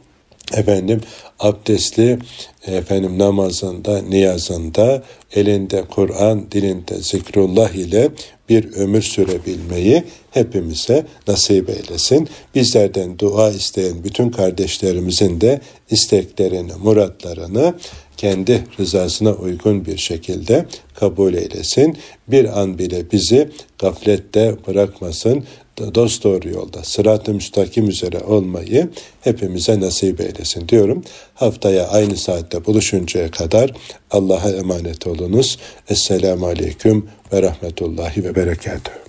Efendim 0.53 1.01
abdestli 1.39 2.19
efendim 2.67 3.19
namazında, 3.19 4.01
niyazında, 4.01 5.03
elinde 5.35 5.83
Kur'an, 5.89 6.51
dilinde 6.51 6.95
zikrullah 7.01 7.71
ile 7.71 8.09
bir 8.49 8.73
ömür 8.73 9.01
sürebilmeyi 9.01 10.03
hepimize 10.31 11.05
nasip 11.27 11.69
eylesin. 11.69 12.29
Bizlerden 12.55 13.19
dua 13.19 13.49
isteyen 13.49 14.03
bütün 14.03 14.29
kardeşlerimizin 14.29 15.41
de 15.41 15.61
isteklerini, 15.91 16.71
muratlarını 16.83 17.73
kendi 18.17 18.63
rızasına 18.79 19.33
uygun 19.33 19.85
bir 19.85 19.97
şekilde 19.97 20.65
kabul 20.95 21.33
eylesin. 21.33 21.97
Bir 22.27 22.61
an 22.61 22.77
bile 22.77 23.11
bizi 23.11 23.49
gaflette 23.79 24.55
bırakmasın. 24.67 25.43
Dost 25.77 26.23
doğru 26.23 26.49
yolda, 26.49 26.83
sırat-ı 26.83 27.33
müstakim 27.33 27.89
üzere 27.89 28.19
olmayı 28.19 28.89
hepimize 29.21 29.79
nasip 29.79 30.21
eylesin 30.21 30.67
diyorum. 30.67 31.03
Haftaya 31.33 31.87
aynı 31.87 32.17
saatte 32.17 32.65
buluşuncaya 32.65 33.31
kadar 33.31 33.73
Allah'a 34.11 34.49
emanet 34.49 35.07
olunuz. 35.07 35.57
Esselamu 35.89 36.45
Aleyküm 36.45 37.09
ve 37.33 37.41
Rahmetullahi 37.41 38.23
ve 38.23 38.35
Berekatuhu. 38.35 39.00